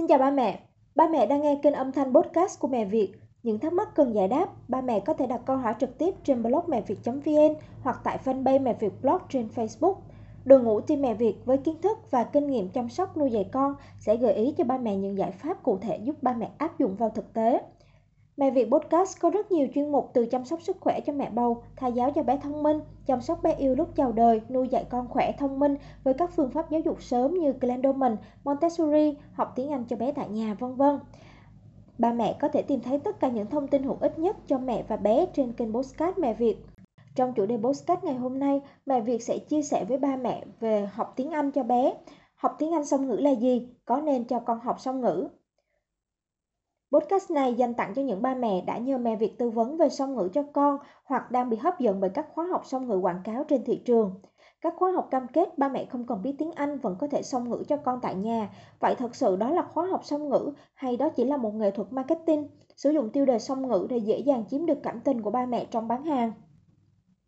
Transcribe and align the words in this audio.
Xin 0.00 0.06
chào 0.06 0.18
ba 0.18 0.30
mẹ. 0.30 0.60
Ba 0.94 1.08
mẹ 1.08 1.26
đang 1.26 1.42
nghe 1.42 1.58
kênh 1.62 1.74
âm 1.74 1.92
thanh 1.92 2.14
podcast 2.14 2.60
của 2.60 2.68
Mẹ 2.68 2.84
Việt. 2.84 3.12
Những 3.42 3.58
thắc 3.58 3.72
mắc 3.72 3.88
cần 3.94 4.14
giải 4.14 4.28
đáp, 4.28 4.46
ba 4.68 4.80
mẹ 4.80 5.00
có 5.00 5.14
thể 5.14 5.26
đặt 5.26 5.40
câu 5.46 5.56
hỏi 5.56 5.74
trực 5.80 5.98
tiếp 5.98 6.14
trên 6.24 6.42
blog 6.42 6.64
mẹ 6.68 6.80
việt.vn 6.80 7.54
hoặc 7.82 8.00
tại 8.04 8.18
fanpage 8.24 8.62
Mẹ 8.62 8.74
Việt 8.80 8.92
Blog 9.02 9.18
trên 9.28 9.48
Facebook. 9.54 9.94
Đội 10.44 10.60
ngũ 10.60 10.80
team 10.80 11.02
Mẹ 11.02 11.14
Việt 11.14 11.34
với 11.44 11.58
kiến 11.58 11.74
thức 11.82 11.98
và 12.10 12.24
kinh 12.24 12.46
nghiệm 12.46 12.68
chăm 12.68 12.88
sóc 12.88 13.16
nuôi 13.16 13.30
dạy 13.30 13.48
con 13.52 13.74
sẽ 13.98 14.16
gợi 14.16 14.34
ý 14.34 14.54
cho 14.58 14.64
ba 14.64 14.78
mẹ 14.78 14.96
những 14.96 15.18
giải 15.18 15.30
pháp 15.30 15.62
cụ 15.62 15.78
thể 15.78 15.96
giúp 15.96 16.22
ba 16.22 16.32
mẹ 16.32 16.50
áp 16.58 16.78
dụng 16.78 16.96
vào 16.96 17.10
thực 17.10 17.32
tế. 17.32 17.60
Mẹ 18.40 18.50
Việt 18.50 18.68
Podcast 18.70 19.20
có 19.20 19.30
rất 19.30 19.52
nhiều 19.52 19.68
chuyên 19.74 19.92
mục 19.92 20.10
từ 20.14 20.26
chăm 20.26 20.44
sóc 20.44 20.62
sức 20.62 20.76
khỏe 20.80 21.00
cho 21.00 21.12
mẹ 21.12 21.30
bầu, 21.30 21.62
thai 21.76 21.92
giáo 21.92 22.10
cho 22.10 22.22
bé 22.22 22.36
thông 22.36 22.62
minh, 22.62 22.80
chăm 23.06 23.20
sóc 23.20 23.42
bé 23.42 23.54
yêu 23.54 23.74
lúc 23.74 23.96
chào 23.96 24.12
đời, 24.12 24.40
nuôi 24.48 24.68
dạy 24.68 24.84
con 24.90 25.08
khỏe 25.08 25.32
thông 25.38 25.58
minh 25.58 25.76
với 26.04 26.14
các 26.14 26.30
phương 26.36 26.50
pháp 26.50 26.70
giáo 26.70 26.80
dục 26.80 27.02
sớm 27.02 27.34
như 27.34 27.52
Glendoman, 27.60 28.16
Montessori, 28.44 29.16
học 29.32 29.52
tiếng 29.56 29.70
Anh 29.70 29.84
cho 29.84 29.96
bé 29.96 30.12
tại 30.12 30.28
nhà, 30.28 30.56
vân 30.58 30.74
vân. 30.74 30.98
Ba 31.98 32.12
mẹ 32.12 32.36
có 32.40 32.48
thể 32.48 32.62
tìm 32.62 32.80
thấy 32.80 32.98
tất 32.98 33.20
cả 33.20 33.28
những 33.28 33.46
thông 33.46 33.68
tin 33.68 33.82
hữu 33.82 33.96
ích 34.00 34.18
nhất 34.18 34.36
cho 34.46 34.58
mẹ 34.58 34.84
và 34.88 34.96
bé 34.96 35.26
trên 35.34 35.52
kênh 35.52 35.72
Podcast 35.72 36.18
Mẹ 36.18 36.34
Việt. 36.34 36.56
Trong 37.14 37.32
chủ 37.32 37.46
đề 37.46 37.56
Podcast 37.56 38.04
ngày 38.04 38.14
hôm 38.14 38.38
nay, 38.38 38.60
Mẹ 38.86 39.00
Việt 39.00 39.22
sẽ 39.22 39.38
chia 39.38 39.62
sẻ 39.62 39.84
với 39.88 39.98
ba 39.98 40.16
mẹ 40.16 40.44
về 40.60 40.88
học 40.92 41.12
tiếng 41.16 41.30
Anh 41.30 41.50
cho 41.50 41.62
bé. 41.62 41.94
Học 42.34 42.56
tiếng 42.58 42.72
Anh 42.72 42.84
song 42.84 43.06
ngữ 43.06 43.16
là 43.16 43.30
gì? 43.30 43.68
Có 43.84 44.00
nên 44.00 44.24
cho 44.24 44.38
con 44.38 44.60
học 44.60 44.80
song 44.80 45.00
ngữ? 45.00 45.28
Podcast 46.92 47.30
này 47.30 47.54
dành 47.54 47.74
tặng 47.74 47.92
cho 47.94 48.02
những 48.02 48.22
ba 48.22 48.34
mẹ 48.34 48.60
đã 48.66 48.78
nhờ 48.78 48.98
mẹ 48.98 49.16
Việt 49.16 49.38
tư 49.38 49.50
vấn 49.50 49.76
về 49.76 49.88
song 49.88 50.14
ngữ 50.14 50.28
cho 50.32 50.42
con 50.52 50.78
hoặc 51.04 51.30
đang 51.30 51.50
bị 51.50 51.56
hấp 51.56 51.80
dẫn 51.80 52.00
bởi 52.00 52.10
các 52.10 52.26
khóa 52.34 52.46
học 52.46 52.62
song 52.64 52.88
ngữ 52.88 52.96
quảng 52.96 53.20
cáo 53.24 53.44
trên 53.48 53.64
thị 53.64 53.82
trường. 53.84 54.14
Các 54.60 54.74
khóa 54.76 54.92
học 54.92 55.08
cam 55.10 55.26
kết 55.32 55.58
ba 55.58 55.68
mẹ 55.68 55.84
không 55.84 56.06
cần 56.06 56.22
biết 56.22 56.34
tiếng 56.38 56.52
Anh 56.52 56.78
vẫn 56.78 56.96
có 56.98 57.06
thể 57.06 57.22
song 57.22 57.50
ngữ 57.50 57.62
cho 57.68 57.76
con 57.76 57.98
tại 58.02 58.14
nhà. 58.14 58.50
Vậy 58.80 58.94
thật 58.98 59.14
sự 59.14 59.36
đó 59.36 59.50
là 59.50 59.62
khóa 59.62 59.86
học 59.86 60.04
song 60.04 60.28
ngữ 60.28 60.52
hay 60.74 60.96
đó 60.96 61.08
chỉ 61.08 61.24
là 61.24 61.36
một 61.36 61.54
nghệ 61.54 61.70
thuật 61.70 61.92
marketing, 61.92 62.48
sử 62.76 62.90
dụng 62.90 63.10
tiêu 63.10 63.26
đề 63.26 63.38
song 63.38 63.68
ngữ 63.68 63.86
để 63.90 63.96
dễ 63.96 64.18
dàng 64.18 64.44
chiếm 64.50 64.66
được 64.66 64.78
cảm 64.82 65.00
tình 65.00 65.22
của 65.22 65.30
ba 65.30 65.46
mẹ 65.46 65.64
trong 65.64 65.88
bán 65.88 66.04
hàng? 66.04 66.32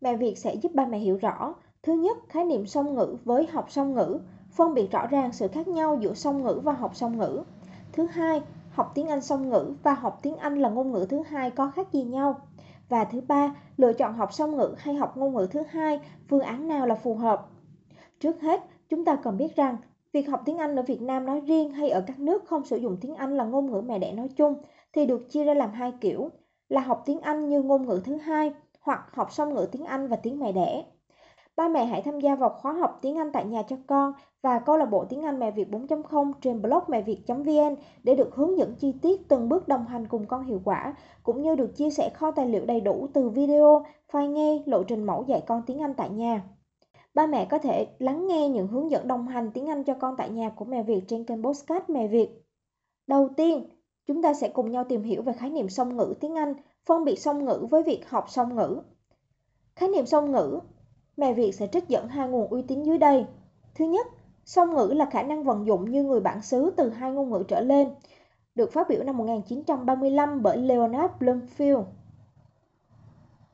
Mẹ 0.01 0.15
Việt 0.15 0.37
sẽ 0.37 0.55
giúp 0.55 0.71
ba 0.75 0.85
mẹ 0.85 0.97
hiểu 0.97 1.17
rõ. 1.17 1.55
Thứ 1.83 1.93
nhất, 1.93 2.17
khái 2.29 2.45
niệm 2.45 2.65
song 2.65 2.95
ngữ 2.95 3.17
với 3.23 3.47
học 3.47 3.71
song 3.71 3.93
ngữ, 3.93 4.19
phân 4.51 4.73
biệt 4.73 4.91
rõ 4.91 5.07
ràng 5.07 5.31
sự 5.31 5.47
khác 5.47 5.67
nhau 5.67 5.97
giữa 6.01 6.13
song 6.13 6.43
ngữ 6.43 6.61
và 6.63 6.73
học 6.73 6.95
song 6.95 7.17
ngữ. 7.17 7.43
Thứ 7.91 8.05
hai, 8.05 8.41
học 8.73 8.91
tiếng 8.95 9.07
Anh 9.07 9.21
song 9.21 9.49
ngữ 9.49 9.73
và 9.83 9.93
học 9.93 10.19
tiếng 10.21 10.37
Anh 10.37 10.59
là 10.59 10.69
ngôn 10.69 10.91
ngữ 10.91 11.05
thứ 11.09 11.21
hai 11.21 11.51
có 11.51 11.71
khác 11.75 11.87
gì 11.91 12.03
nhau? 12.03 12.39
Và 12.89 13.03
thứ 13.03 13.21
ba, 13.27 13.55
lựa 13.77 13.93
chọn 13.93 14.13
học 14.13 14.33
song 14.33 14.57
ngữ 14.57 14.75
hay 14.77 14.95
học 14.95 15.17
ngôn 15.17 15.33
ngữ 15.33 15.47
thứ 15.51 15.61
hai, 15.69 15.99
phương 16.29 16.39
án 16.39 16.67
nào 16.67 16.87
là 16.87 16.95
phù 16.95 17.15
hợp? 17.15 17.47
Trước 18.19 18.41
hết, 18.41 18.63
chúng 18.89 19.05
ta 19.05 19.15
cần 19.15 19.37
biết 19.37 19.55
rằng 19.55 19.77
việc 20.11 20.29
học 20.29 20.41
tiếng 20.45 20.57
Anh 20.57 20.75
ở 20.75 20.81
Việt 20.81 21.01
Nam 21.01 21.25
nói 21.25 21.39
riêng 21.39 21.71
hay 21.71 21.89
ở 21.89 22.03
các 22.07 22.19
nước 22.19 22.45
không 22.45 22.65
sử 22.65 22.77
dụng 22.77 22.97
tiếng 23.01 23.15
Anh 23.15 23.37
là 23.37 23.43
ngôn 23.43 23.71
ngữ 23.71 23.81
mẹ 23.81 23.99
đẻ 23.99 24.11
nói 24.11 24.27
chung 24.27 24.55
thì 24.93 25.05
được 25.05 25.29
chia 25.29 25.43
ra 25.43 25.53
làm 25.53 25.71
hai 25.71 25.93
kiểu, 26.01 26.29
là 26.69 26.81
học 26.81 27.03
tiếng 27.05 27.21
Anh 27.21 27.49
như 27.49 27.61
ngôn 27.61 27.87
ngữ 27.87 28.01
thứ 28.05 28.15
hai 28.15 28.53
hoặc 28.81 29.05
học 29.13 29.31
song 29.31 29.53
ngữ 29.53 29.67
tiếng 29.71 29.85
Anh 29.85 30.07
và 30.07 30.15
tiếng 30.15 30.39
mẹ 30.39 30.51
đẻ. 30.51 30.83
Ba 31.55 31.67
mẹ 31.67 31.85
hãy 31.85 32.01
tham 32.01 32.19
gia 32.19 32.35
vào 32.35 32.49
khóa 32.49 32.73
học 32.73 32.99
tiếng 33.01 33.17
Anh 33.17 33.31
tại 33.31 33.45
nhà 33.45 33.63
cho 33.63 33.75
con 33.87 34.13
và 34.41 34.59
câu 34.59 34.77
lạc 34.77 34.85
bộ 34.85 35.05
tiếng 35.05 35.21
Anh 35.21 35.39
mẹ 35.39 35.51
Việt 35.51 35.69
4.0 35.71 36.33
trên 36.41 36.61
blog 36.61 36.83
mẹ 36.87 37.01
Việt.vn 37.01 37.75
để 38.03 38.15
được 38.15 38.35
hướng 38.35 38.57
dẫn 38.57 38.75
chi 38.75 38.93
tiết 39.01 39.27
từng 39.27 39.49
bước 39.49 39.67
đồng 39.67 39.85
hành 39.85 40.07
cùng 40.07 40.25
con 40.25 40.43
hiệu 40.43 40.61
quả, 40.65 40.95
cũng 41.23 41.41
như 41.41 41.55
được 41.55 41.75
chia 41.75 41.89
sẻ 41.89 42.09
kho 42.13 42.31
tài 42.31 42.47
liệu 42.47 42.65
đầy 42.65 42.81
đủ 42.81 43.07
từ 43.13 43.29
video, 43.29 43.85
file 44.11 44.31
nghe, 44.31 44.63
lộ 44.65 44.83
trình 44.83 45.03
mẫu 45.03 45.25
dạy 45.27 45.43
con 45.47 45.61
tiếng 45.65 45.79
Anh 45.79 45.93
tại 45.93 46.09
nhà. 46.09 46.43
Ba 47.13 47.27
mẹ 47.27 47.45
có 47.45 47.57
thể 47.57 47.87
lắng 47.99 48.27
nghe 48.27 48.49
những 48.49 48.67
hướng 48.67 48.91
dẫn 48.91 49.07
đồng 49.07 49.27
hành 49.27 49.51
tiếng 49.53 49.69
Anh 49.69 49.83
cho 49.83 49.93
con 49.93 50.15
tại 50.17 50.29
nhà 50.29 50.49
của 50.49 50.65
mẹ 50.65 50.83
Việt 50.83 51.01
trên 51.07 51.23
kênh 51.23 51.43
Postcard 51.43 51.89
Mẹ 51.89 52.07
Việt. 52.07 52.29
Đầu 53.07 53.29
tiên, 53.37 53.69
chúng 54.05 54.21
ta 54.21 54.33
sẽ 54.33 54.49
cùng 54.49 54.71
nhau 54.71 54.83
tìm 54.83 55.03
hiểu 55.03 55.21
về 55.21 55.33
khái 55.33 55.49
niệm 55.49 55.69
song 55.69 55.97
ngữ 55.97 56.13
tiếng 56.19 56.35
Anh, 56.35 56.53
phân 56.85 57.05
biệt 57.05 57.15
song 57.15 57.45
ngữ 57.45 57.67
với 57.71 57.83
việc 57.83 58.09
học 58.09 58.25
song 58.29 58.55
ngữ. 58.55 58.81
Khái 59.75 59.89
niệm 59.89 60.05
song 60.05 60.31
ngữ 60.31 60.59
Mẹ 61.17 61.33
Việt 61.33 61.51
sẽ 61.51 61.67
trích 61.67 61.87
dẫn 61.87 62.07
hai 62.07 62.29
nguồn 62.29 62.47
uy 62.47 62.61
tín 62.61 62.83
dưới 62.83 62.97
đây. 62.97 63.25
Thứ 63.75 63.85
nhất, 63.85 64.07
song 64.45 64.75
ngữ 64.75 64.93
là 64.95 65.05
khả 65.05 65.23
năng 65.23 65.43
vận 65.43 65.67
dụng 65.67 65.91
như 65.91 66.03
người 66.03 66.19
bản 66.19 66.41
xứ 66.41 66.73
từ 66.77 66.89
hai 66.89 67.11
ngôn 67.11 67.29
ngữ 67.29 67.43
trở 67.47 67.61
lên, 67.61 67.89
được 68.55 68.71
phát 68.71 68.89
biểu 68.89 69.03
năm 69.03 69.17
1935 69.17 70.41
bởi 70.41 70.57
Leonard 70.57 71.13
Bloomfield, 71.19 71.83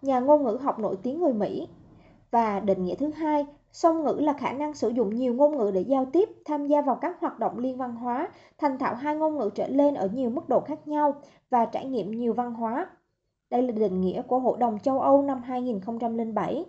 nhà 0.01 0.19
ngôn 0.19 0.43
ngữ 0.43 0.57
học 0.61 0.79
nổi 0.79 0.97
tiếng 1.03 1.19
người 1.19 1.33
Mỹ. 1.33 1.67
Và 2.31 2.59
định 2.59 2.85
nghĩa 2.85 2.95
thứ 2.95 3.09
hai, 3.09 3.45
song 3.71 4.03
ngữ 4.03 4.17
là 4.19 4.33
khả 4.33 4.53
năng 4.53 4.73
sử 4.73 4.89
dụng 4.89 5.15
nhiều 5.15 5.33
ngôn 5.33 5.57
ngữ 5.57 5.71
để 5.73 5.81
giao 5.81 6.05
tiếp, 6.05 6.29
tham 6.45 6.67
gia 6.67 6.81
vào 6.81 6.95
các 7.01 7.19
hoạt 7.19 7.39
động 7.39 7.57
liên 7.57 7.77
văn 7.77 7.95
hóa, 7.95 8.29
thành 8.57 8.77
thạo 8.77 8.95
hai 8.95 9.15
ngôn 9.15 9.37
ngữ 9.37 9.49
trở 9.55 9.67
lên 9.67 9.93
ở 9.93 10.09
nhiều 10.13 10.29
mức 10.29 10.49
độ 10.49 10.59
khác 10.59 10.87
nhau 10.87 11.13
và 11.49 11.65
trải 11.65 11.85
nghiệm 11.85 12.11
nhiều 12.11 12.33
văn 12.33 12.53
hóa. 12.53 12.89
Đây 13.49 13.61
là 13.61 13.71
định 13.71 14.01
nghĩa 14.01 14.21
của 14.21 14.39
Hội 14.39 14.57
đồng 14.57 14.79
châu 14.79 15.01
Âu 15.01 15.21
năm 15.21 15.41
2007. 15.41 16.65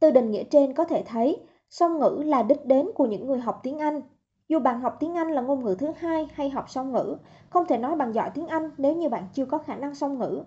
Từ 0.00 0.10
định 0.10 0.30
nghĩa 0.30 0.44
trên 0.44 0.74
có 0.74 0.84
thể 0.84 1.02
thấy, 1.06 1.40
song 1.70 1.98
ngữ 1.98 2.22
là 2.24 2.42
đích 2.42 2.66
đến 2.66 2.86
của 2.94 3.06
những 3.06 3.26
người 3.26 3.38
học 3.38 3.60
tiếng 3.62 3.78
Anh. 3.78 4.00
Dù 4.48 4.58
bạn 4.58 4.80
học 4.80 4.96
tiếng 5.00 5.14
Anh 5.14 5.30
là 5.30 5.40
ngôn 5.40 5.64
ngữ 5.64 5.76
thứ 5.78 5.92
hai 5.98 6.28
hay 6.32 6.50
học 6.50 6.64
song 6.70 6.92
ngữ, 6.92 7.16
không 7.50 7.66
thể 7.66 7.78
nói 7.78 7.96
bạn 7.96 8.12
giỏi 8.12 8.30
tiếng 8.34 8.46
Anh 8.46 8.70
nếu 8.78 8.96
như 8.96 9.08
bạn 9.08 9.24
chưa 9.32 9.44
có 9.44 9.58
khả 9.58 9.76
năng 9.76 9.94
song 9.94 10.18
ngữ. 10.18 10.42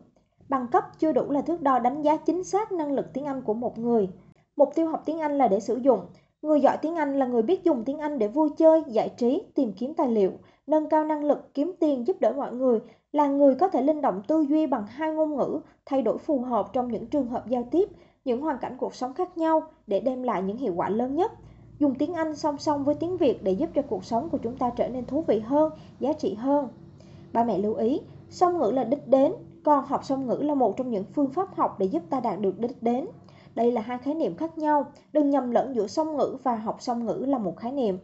Bằng 0.49 0.67
cấp 0.71 0.83
chưa 0.99 1.11
đủ 1.11 1.31
là 1.31 1.41
thước 1.41 1.61
đo 1.61 1.79
đánh 1.79 2.01
giá 2.01 2.17
chính 2.17 2.43
xác 2.43 2.71
năng 2.71 2.91
lực 2.91 3.05
tiếng 3.13 3.25
Anh 3.25 3.41
của 3.41 3.53
một 3.53 3.77
người. 3.77 4.09
Mục 4.55 4.69
tiêu 4.75 4.87
học 4.87 5.01
tiếng 5.05 5.19
Anh 5.19 5.37
là 5.37 5.47
để 5.47 5.59
sử 5.59 5.75
dụng. 5.75 5.99
Người 6.41 6.61
giỏi 6.61 6.77
tiếng 6.81 6.95
Anh 6.95 7.19
là 7.19 7.25
người 7.25 7.41
biết 7.41 7.63
dùng 7.63 7.83
tiếng 7.83 7.97
Anh 7.97 8.19
để 8.19 8.27
vui 8.27 8.49
chơi, 8.57 8.83
giải 8.87 9.09
trí, 9.17 9.43
tìm 9.55 9.73
kiếm 9.73 9.93
tài 9.93 10.07
liệu, 10.07 10.31
nâng 10.67 10.89
cao 10.89 11.05
năng 11.05 11.23
lực, 11.23 11.53
kiếm 11.53 11.73
tiền, 11.79 12.07
giúp 12.07 12.17
đỡ 12.19 12.33
mọi 12.37 12.53
người, 12.53 12.79
là 13.11 13.27
người 13.27 13.55
có 13.55 13.67
thể 13.69 13.81
linh 13.81 14.01
động 14.01 14.21
tư 14.27 14.45
duy 14.49 14.67
bằng 14.67 14.85
hai 14.87 15.11
ngôn 15.11 15.35
ngữ, 15.35 15.59
thay 15.85 16.01
đổi 16.01 16.17
phù 16.17 16.39
hợp 16.39 16.73
trong 16.73 16.91
những 16.91 17.07
trường 17.07 17.27
hợp 17.27 17.47
giao 17.47 17.67
tiếp, 17.71 17.89
những 18.25 18.41
hoàn 18.41 18.57
cảnh 18.57 18.77
cuộc 18.79 18.95
sống 18.95 19.13
khác 19.13 19.37
nhau 19.37 19.63
để 19.87 19.99
đem 19.99 20.23
lại 20.23 20.41
những 20.41 20.57
hiệu 20.57 20.73
quả 20.75 20.89
lớn 20.89 21.15
nhất. 21.15 21.31
Dùng 21.79 21.95
tiếng 21.95 22.13
Anh 22.13 22.35
song 22.35 22.57
song 22.57 22.83
với 22.83 22.95
tiếng 22.95 23.17
Việt 23.17 23.43
để 23.43 23.51
giúp 23.51 23.69
cho 23.73 23.81
cuộc 23.81 24.05
sống 24.05 24.29
của 24.29 24.37
chúng 24.37 24.57
ta 24.57 24.69
trở 24.75 24.87
nên 24.87 25.05
thú 25.05 25.23
vị 25.27 25.39
hơn, 25.39 25.71
giá 25.99 26.13
trị 26.13 26.33
hơn. 26.33 26.67
Ba 27.33 27.43
mẹ 27.43 27.57
lưu 27.57 27.73
ý, 27.73 28.01
song 28.29 28.59
ngữ 28.59 28.71
là 28.71 28.83
đích 28.83 29.07
đến, 29.07 29.33
còn 29.63 29.85
học 29.85 30.05
song 30.05 30.27
ngữ 30.27 30.35
là 30.35 30.53
một 30.53 30.77
trong 30.77 30.89
những 30.89 31.03
phương 31.15 31.29
pháp 31.29 31.55
học 31.55 31.79
để 31.79 31.85
giúp 31.85 32.03
ta 32.09 32.19
đạt 32.19 32.39
được 32.39 32.59
đích 32.59 32.83
đến. 32.83 33.07
Đây 33.55 33.71
là 33.71 33.81
hai 33.81 33.97
khái 33.97 34.13
niệm 34.13 34.35
khác 34.35 34.57
nhau, 34.57 34.85
đừng 35.13 35.29
nhầm 35.29 35.51
lẫn 35.51 35.75
giữa 35.75 35.87
song 35.87 36.17
ngữ 36.17 36.37
và 36.43 36.55
học 36.55 36.77
song 36.79 37.05
ngữ 37.05 37.25
là 37.27 37.37
một 37.37 37.57
khái 37.57 37.71
niệm. 37.71 37.97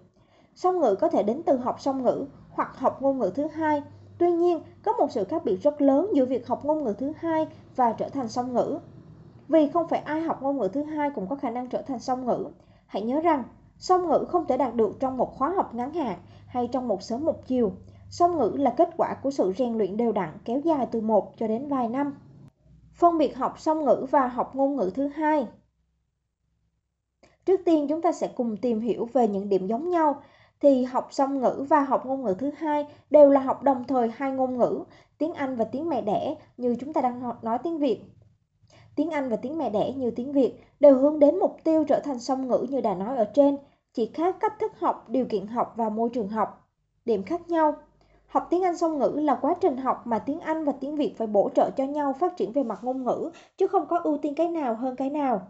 Song 0.55 0.79
ngữ 0.79 0.95
có 0.95 1.09
thể 1.09 1.23
đến 1.23 1.41
từ 1.45 1.57
học 1.57 1.81
song 1.81 2.03
ngữ 2.03 2.25
hoặc 2.49 2.78
học 2.78 3.01
ngôn 3.01 3.19
ngữ 3.19 3.31
thứ 3.35 3.47
hai. 3.47 3.84
Tuy 4.17 4.31
nhiên, 4.31 4.59
có 4.84 4.94
một 4.94 5.11
sự 5.11 5.23
khác 5.23 5.45
biệt 5.45 5.57
rất 5.61 5.81
lớn 5.81 6.09
giữa 6.13 6.25
việc 6.25 6.47
học 6.47 6.66
ngôn 6.66 6.84
ngữ 6.84 6.94
thứ 6.97 7.13
hai 7.17 7.47
và 7.75 7.94
trở 7.94 8.09
thành 8.09 8.28
song 8.28 8.53
ngữ. 8.53 8.79
Vì 9.47 9.69
không 9.74 9.88
phải 9.88 10.00
ai 10.00 10.22
học 10.22 10.41
ngôn 10.41 10.58
ngữ 10.58 10.69
thứ 10.74 10.84
hai 10.84 11.09
cũng 11.09 11.28
có 11.28 11.35
khả 11.35 11.50
năng 11.50 11.69
trở 11.69 11.81
thành 11.81 12.00
song 12.00 12.25
ngữ. 12.25 12.47
Hãy 12.85 13.02
nhớ 13.02 13.19
rằng, 13.19 13.44
song 13.78 14.08
ngữ 14.08 14.25
không 14.28 14.46
thể 14.47 14.58
đạt 14.58 14.75
được 14.75 15.00
trong 15.00 15.18
một 15.18 15.38
khóa 15.38 15.50
học 15.50 15.75
ngắn 15.75 15.94
hạn 15.94 16.19
hay 16.47 16.69
trong 16.72 16.88
một 16.88 17.03
sớm 17.03 17.25
một 17.25 17.47
chiều. 17.47 17.72
Song 18.09 18.38
ngữ 18.38 18.52
là 18.58 18.74
kết 18.78 18.90
quả 18.97 19.13
của 19.24 19.31
sự 19.31 19.53
rèn 19.58 19.78
luyện 19.78 19.97
đều 19.97 20.12
đặn 20.12 20.30
kéo 20.46 20.59
dài 20.59 20.88
từ 20.91 21.02
một 21.02 21.34
cho 21.38 21.47
đến 21.47 21.68
vài 21.68 21.90
năm. 21.90 22.13
Phân 22.94 23.18
biệt 23.18 23.35
học 23.35 23.59
song 23.59 23.85
ngữ 23.85 24.06
và 24.12 24.28
học 24.28 24.56
ngôn 24.56 24.75
ngữ 24.75 24.91
thứ 24.96 25.08
hai. 25.08 25.47
Trước 27.46 27.62
tiên 27.66 27.88
chúng 27.90 28.02
ta 28.02 28.12
sẽ 28.12 28.28
cùng 28.35 28.58
tìm 28.58 28.79
hiểu 28.79 29.09
về 29.14 29.28
những 29.28 29.50
điểm 29.50 29.68
giống 29.68 29.90
nhau 29.90 30.22
thì 30.59 30.84
học 30.84 31.08
song 31.12 31.40
ngữ 31.40 31.66
và 31.69 31.79
học 31.81 32.06
ngôn 32.06 32.24
ngữ 32.24 32.35
thứ 32.40 32.52
hai 32.58 32.85
đều 33.09 33.29
là 33.29 33.41
học 33.41 33.64
đồng 33.64 33.84
thời 33.84 34.12
hai 34.16 34.31
ngôn 34.31 34.58
ngữ, 34.58 34.84
tiếng 35.18 35.34
Anh 35.34 35.56
và 35.56 35.66
tiếng 35.66 35.90
mẹ 35.90 36.02
đẻ 36.02 36.35
như 36.58 36.75
chúng 36.79 36.94
ta 36.94 37.02
đang 37.02 37.22
nói 37.41 37.58
tiếng 37.64 37.78
Việt 37.78 38.03
tiếng 38.97 39.09
Anh 39.09 39.30
và 39.30 39.35
tiếng 39.35 39.58
mẹ 39.58 39.69
đẻ 39.69 39.94
như 39.97 40.12
tiếng 40.12 40.31
Việt 40.31 40.53
đều 40.80 40.97
hướng 40.97 41.19
đến 41.19 41.40
mục 41.40 41.58
tiêu 41.63 41.84
trở 41.88 42.00
thành 42.00 42.19
song 42.19 42.47
ngữ 42.47 42.66
như 42.69 42.81
đã 42.81 42.94
nói 42.94 43.18
ở 43.18 43.25
trên, 43.34 43.58
chỉ 43.94 44.12
khác 44.13 44.35
cách 44.40 44.53
thức 44.59 44.72
học, 44.80 45.09
điều 45.09 45.25
kiện 45.25 45.47
học 45.47 45.74
và 45.75 45.90
môi 45.90 46.09
trường 46.09 46.28
học. 46.28 46.69
Điểm 47.06 47.24
khác 47.24 47.50
nhau 47.50 47.74
Học 48.28 48.47
tiếng 48.49 48.64
Anh 48.64 48.78
song 48.78 48.99
ngữ 48.99 49.09
là 49.09 49.35
quá 49.41 49.55
trình 49.61 49.78
học 49.78 50.08
mà 50.08 50.20
tiếng 50.20 50.40
Anh 50.40 50.66
và 50.66 50.72
tiếng 50.72 50.96
Việt 50.96 51.14
phải 51.17 51.28
bổ 51.28 51.49
trợ 51.55 51.70
cho 51.70 51.84
nhau 51.84 52.14
phát 52.20 52.38
triển 52.38 52.52
về 52.52 52.64
mặt 52.64 52.79
ngôn 52.82 53.03
ngữ, 53.03 53.32
chứ 53.58 53.67
không 53.67 53.85
có 53.88 53.97
ưu 53.97 54.17
tiên 54.17 54.35
cái 54.35 54.49
nào 54.49 54.76
hơn 54.76 54.96
cái 54.96 55.09
nào. 55.09 55.41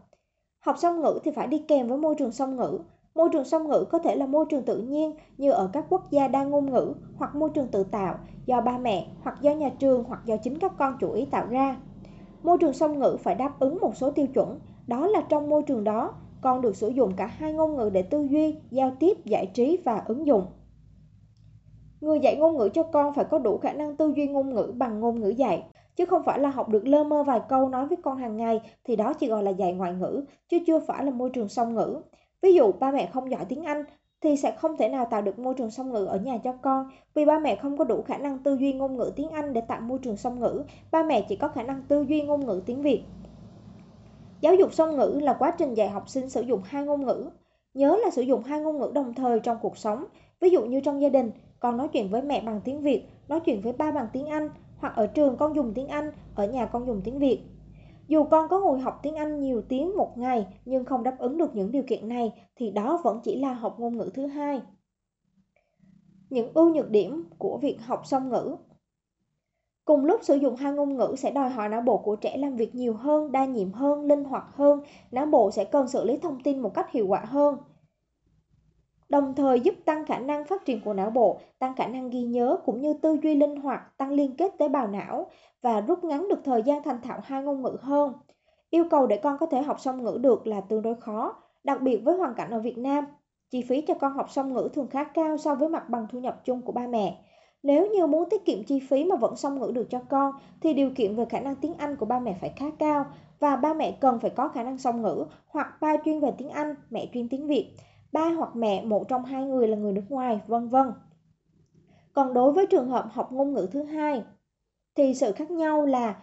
Học 0.60 0.76
song 0.80 1.02
ngữ 1.02 1.20
thì 1.24 1.32
phải 1.32 1.48
đi 1.48 1.60
kèm 1.68 1.88
với 1.88 1.98
môi 1.98 2.16
trường 2.16 2.32
song 2.32 2.56
ngữ. 2.56 2.80
Môi 3.16 3.30
trường 3.34 3.46
song 3.46 3.68
ngữ 3.68 3.86
có 3.92 4.00
thể 4.00 4.16
là 4.16 4.26
môi 4.26 4.46
trường 4.50 4.64
tự 4.64 4.78
nhiên 4.78 5.16
như 5.38 5.52
ở 5.52 5.70
các 5.74 5.86
quốc 5.90 6.12
gia 6.12 6.28
đa 6.28 6.44
ngôn 6.44 6.72
ngữ 6.72 6.94
hoặc 7.18 7.36
môi 7.36 7.50
trường 7.50 7.68
tự 7.68 7.84
tạo 7.84 8.20
do 8.46 8.62
ba 8.62 8.78
mẹ 8.78 9.08
hoặc 9.24 9.42
do 9.42 9.52
nhà 9.52 9.70
trường 9.80 10.04
hoặc 10.04 10.26
do 10.26 10.38
chính 10.38 10.60
các 10.60 10.72
con 10.78 10.98
chủ 11.00 11.12
ý 11.12 11.26
tạo 11.26 11.46
ra. 11.50 11.78
Môi 12.44 12.58
trường 12.58 12.74
song 12.74 13.00
ngữ 13.00 13.18
phải 13.24 13.36
đáp 13.36 13.60
ứng 13.60 13.78
một 13.82 13.96
số 13.96 14.12
tiêu 14.12 14.28
chuẩn, 14.28 14.60
đó 14.88 15.08
là 15.08 15.22
trong 15.30 15.50
môi 15.50 15.64
trường 15.64 15.84
đó, 15.84 16.14
con 16.42 16.62
được 16.62 16.76
sử 16.76 16.88
dụng 16.88 17.14
cả 17.18 17.26
hai 17.26 17.54
ngôn 17.54 17.76
ngữ 17.76 17.90
để 17.94 18.02
tư 18.02 18.24
duy, 18.24 18.56
giao 18.72 18.92
tiếp, 19.00 19.26
giải 19.26 19.46
trí 19.54 19.78
và 19.86 20.04
ứng 20.08 20.28
dụng. 20.28 20.46
Người 22.02 22.20
dạy 22.20 22.36
ngôn 22.36 22.58
ngữ 22.58 22.70
cho 22.74 22.84
con 22.84 23.14
phải 23.14 23.26
có 23.26 23.40
đủ 23.40 23.58
khả 23.58 23.74
năng 23.74 23.96
tư 23.96 24.14
duy 24.16 24.28
ngôn 24.28 24.54
ngữ 24.54 24.74
bằng 24.78 25.00
ngôn 25.00 25.20
ngữ 25.20 25.30
dạy, 25.30 25.64
chứ 25.96 26.06
không 26.06 26.24
phải 26.26 26.40
là 26.40 26.50
học 26.50 26.70
được 26.70 26.88
lơ 26.88 27.04
mơ 27.04 27.24
vài 27.24 27.42
câu 27.50 27.70
nói 27.70 27.88
với 27.88 27.98
con 28.04 28.18
hàng 28.18 28.38
ngày 28.38 28.62
thì 28.84 28.96
đó 28.96 29.14
chỉ 29.14 29.28
gọi 29.28 29.44
là 29.44 29.52
dạy 29.52 29.74
ngoại 29.74 29.94
ngữ, 29.94 30.24
chứ 30.50 30.58
chưa 30.68 30.80
phải 30.80 31.06
là 31.06 31.12
môi 31.12 31.30
trường 31.30 31.50
song 31.50 31.76
ngữ. 31.76 32.02
Ví 32.42 32.54
dụ 32.54 32.72
ba 32.72 32.92
mẹ 32.92 33.10
không 33.14 33.32
giỏi 33.32 33.46
tiếng 33.50 33.64
Anh, 33.64 33.84
thì 34.22 34.38
sẽ 34.38 34.52
không 34.52 34.78
thể 34.78 34.90
nào 34.90 35.06
tạo 35.06 35.22
được 35.22 35.40
môi 35.40 35.54
trường 35.54 35.72
song 35.72 35.92
ngữ 35.92 36.06
ở 36.06 36.18
nhà 36.18 36.38
cho 36.44 36.54
con 36.62 36.90
vì 37.14 37.26
ba 37.26 37.40
mẹ 37.40 37.56
không 37.56 37.78
có 37.78 37.84
đủ 37.84 38.02
khả 38.02 38.18
năng 38.18 38.40
tư 38.40 38.56
duy 38.56 38.74
ngôn 38.74 38.98
ngữ 38.98 39.12
tiếng 39.16 39.30
Anh 39.30 39.54
để 39.54 39.62
tạo 39.62 39.82
môi 39.82 40.00
trường 40.00 40.18
song 40.18 40.40
ngữ, 40.40 40.64
ba 40.92 41.04
mẹ 41.04 41.22
chỉ 41.22 41.36
có 41.36 41.48
khả 41.48 41.64
năng 41.64 41.84
tư 41.88 42.06
duy 42.08 42.22
ngôn 42.22 42.46
ngữ 42.46 42.62
tiếng 42.66 42.82
Việt. 42.82 43.04
Giáo 44.42 44.56
dục 44.56 44.74
song 44.74 44.96
ngữ 44.96 45.20
là 45.24 45.34
quá 45.34 45.52
trình 45.58 45.74
dạy 45.74 45.90
học 45.90 46.10
sinh 46.10 46.30
sử 46.30 46.42
dụng 46.42 46.62
hai 46.66 46.84
ngôn 46.84 47.06
ngữ. 47.06 47.30
Nhớ 47.74 47.98
là 48.04 48.10
sử 48.10 48.22
dụng 48.22 48.44
hai 48.44 48.62
ngôn 48.62 48.80
ngữ 48.80 48.92
đồng 48.94 49.14
thời 49.14 49.40
trong 49.40 49.58
cuộc 49.62 49.78
sống. 49.78 50.06
Ví 50.40 50.50
dụ 50.50 50.66
như 50.66 50.80
trong 50.80 51.02
gia 51.02 51.10
đình, 51.10 51.32
con 51.60 51.78
nói 51.78 51.88
chuyện 51.88 52.10
với 52.10 52.22
mẹ 52.22 52.42
bằng 52.42 52.62
tiếng 52.64 52.82
Việt, 52.82 53.04
nói 53.28 53.40
chuyện 53.40 53.62
với 53.62 53.74
ba 53.74 53.92
bằng 53.92 54.08
tiếng 54.14 54.26
Anh, 54.26 54.50
hoặc 54.78 54.96
ở 54.96 55.08
trường 55.08 55.38
con 55.38 55.56
dùng 55.56 55.74
tiếng 55.74 55.88
Anh, 55.88 56.12
ở 56.36 56.48
nhà 56.48 56.66
con 56.66 56.88
dùng 56.88 57.02
tiếng 57.04 57.20
Việt. 57.20 57.40
Dù 58.08 58.24
con 58.24 58.50
có 58.50 58.60
ngồi 58.60 58.80
học 58.80 59.00
tiếng 59.04 59.16
Anh 59.16 59.40
nhiều 59.40 59.62
tiếng 59.70 59.98
một 59.98 60.18
ngày 60.18 60.48
nhưng 60.66 60.86
không 60.86 61.04
đáp 61.04 61.16
ứng 61.20 61.38
được 61.38 61.56
những 61.56 61.72
điều 61.72 61.84
kiện 61.88 62.08
này 62.10 62.48
thì 62.56 62.72
đó 62.72 63.02
vẫn 63.04 63.20
chỉ 63.24 63.40
là 63.40 63.54
học 63.54 63.76
ngôn 63.80 63.98
ngữ 63.98 64.10
thứ 64.14 64.26
hai. 64.26 64.62
Những 66.30 66.52
ưu 66.54 66.76
nhược 66.76 66.90
điểm 66.90 67.30
của 67.38 67.58
việc 67.62 67.78
học 67.82 68.02
song 68.06 68.30
ngữ 68.30 68.56
Cùng 69.86 70.06
lúc 70.06 70.20
sử 70.24 70.36
dụng 70.36 70.56
hai 70.56 70.74
ngôn 70.74 70.98
ngữ 70.98 71.16
sẽ 71.18 71.32
đòi 71.32 71.50
hỏi 71.50 71.70
não 71.70 71.82
bộ 71.82 71.98
của 71.98 72.16
trẻ 72.16 72.38
làm 72.38 72.56
việc 72.56 72.76
nhiều 72.76 72.94
hơn, 72.94 73.32
đa 73.32 73.46
nhiệm 73.46 73.72
hơn, 73.72 74.06
linh 74.06 74.24
hoạt 74.24 74.44
hơn. 74.54 74.82
Não 75.12 75.26
bộ 75.26 75.52
sẽ 75.52 75.66
cần 75.66 75.88
xử 75.88 76.06
lý 76.06 76.18
thông 76.18 76.44
tin 76.44 76.60
một 76.60 76.74
cách 76.74 76.92
hiệu 76.92 77.08
quả 77.08 77.20
hơn. 77.26 77.58
Đồng 79.10 79.34
thời 79.36 79.60
giúp 79.60 79.76
tăng 79.86 80.06
khả 80.06 80.20
năng 80.20 80.46
phát 80.46 80.66
triển 80.66 80.82
của 80.82 80.94
não 80.94 81.10
bộ, 81.10 81.40
tăng 81.60 81.76
khả 81.76 81.88
năng 81.88 82.10
ghi 82.10 82.22
nhớ 82.24 82.58
cũng 82.66 82.82
như 82.82 82.94
tư 82.94 83.18
duy 83.24 83.36
linh 83.36 83.56
hoạt, 83.56 83.98
tăng 83.98 84.12
liên 84.12 84.36
kết 84.36 84.58
tế 84.58 84.70
bào 84.70 84.88
não 84.88 85.28
và 85.62 85.82
rút 85.82 86.04
ngắn 86.04 86.28
được 86.28 86.40
thời 86.44 86.64
gian 86.64 86.84
thành 86.84 87.02
thạo 87.02 87.20
hai 87.24 87.44
ngôn 87.44 87.62
ngữ 87.62 87.78
hơn. 87.82 88.14
Yêu 88.70 88.86
cầu 88.90 89.08
để 89.08 89.18
con 89.18 89.38
có 89.38 89.46
thể 89.46 89.62
học 89.62 89.80
song 89.80 90.04
ngữ 90.04 90.18
được 90.22 90.48
là 90.48 90.62
tương 90.62 90.82
đối 90.82 90.96
khó, 90.96 91.36
đặc 91.64 91.82
biệt 91.82 91.98
với 91.98 92.18
hoàn 92.18 92.34
cảnh 92.34 92.52
ở 92.52 92.60
Việt 92.60 92.78
Nam. 92.78 93.06
Chi 93.50 93.62
phí 93.62 93.82
cho 93.82 93.94
con 93.94 94.14
học 94.14 94.30
song 94.30 94.54
ngữ 94.54 94.70
thường 94.74 94.88
khá 94.88 95.04
cao 95.04 95.38
so 95.38 95.56
với 95.56 95.70
mặt 95.70 95.90
bằng 95.90 96.08
thu 96.10 96.20
nhập 96.20 96.42
chung 96.44 96.62
của 96.62 96.72
ba 96.72 96.88
mẹ. 96.88 97.18
Nếu 97.64 97.88
như 97.88 98.08
muốn 98.08 98.30
tiết 98.30 98.46
kiệm 98.46 98.64
chi 98.64 98.80
phí 98.80 99.06
mà 99.06 99.16
vẫn 99.16 99.36
song 99.36 99.60
ngữ 99.60 99.72
được 99.76 99.88
cho 99.90 100.00
con 100.10 100.32
thì 100.62 100.74
điều 100.74 100.90
kiện 100.96 101.16
về 101.16 101.26
khả 101.26 101.40
năng 101.40 101.56
tiếng 101.56 101.74
Anh 101.78 101.96
của 101.96 102.06
ba 102.06 102.20
mẹ 102.20 102.38
phải 102.42 102.54
khá 102.56 102.66
cao 102.80 103.06
và 103.40 103.56
ba 103.56 103.74
mẹ 103.74 103.92
cần 103.92 104.20
phải 104.20 104.30
có 104.30 104.48
khả 104.48 104.64
năng 104.64 104.78
song 104.78 105.02
ngữ 105.02 105.26
hoặc 105.48 105.68
ba 105.82 105.94
chuyên 106.06 106.20
về 106.20 106.32
tiếng 106.38 106.50
Anh, 106.50 106.76
mẹ 106.90 107.08
chuyên 107.14 107.30
tiếng 107.30 107.48
Việt, 107.48 107.72
ba 108.12 108.30
hoặc 108.30 108.56
mẹ 108.56 108.86
một 108.86 109.08
trong 109.08 109.26
hai 109.26 109.46
người 109.46 109.68
là 109.68 109.78
người 109.78 109.94
nước 109.94 110.06
ngoài, 110.10 110.42
vân 110.48 110.70
vân. 110.70 110.94
Còn 112.14 112.34
đối 112.34 112.52
với 112.52 112.66
trường 112.66 112.90
hợp 112.90 113.10
học 113.12 113.32
ngôn 113.32 113.54
ngữ 113.54 113.68
thứ 113.72 113.84
hai 113.84 114.24
thì 114.96 115.14
sự 115.14 115.32
khác 115.32 115.52
nhau 115.52 115.86
là 115.86 116.16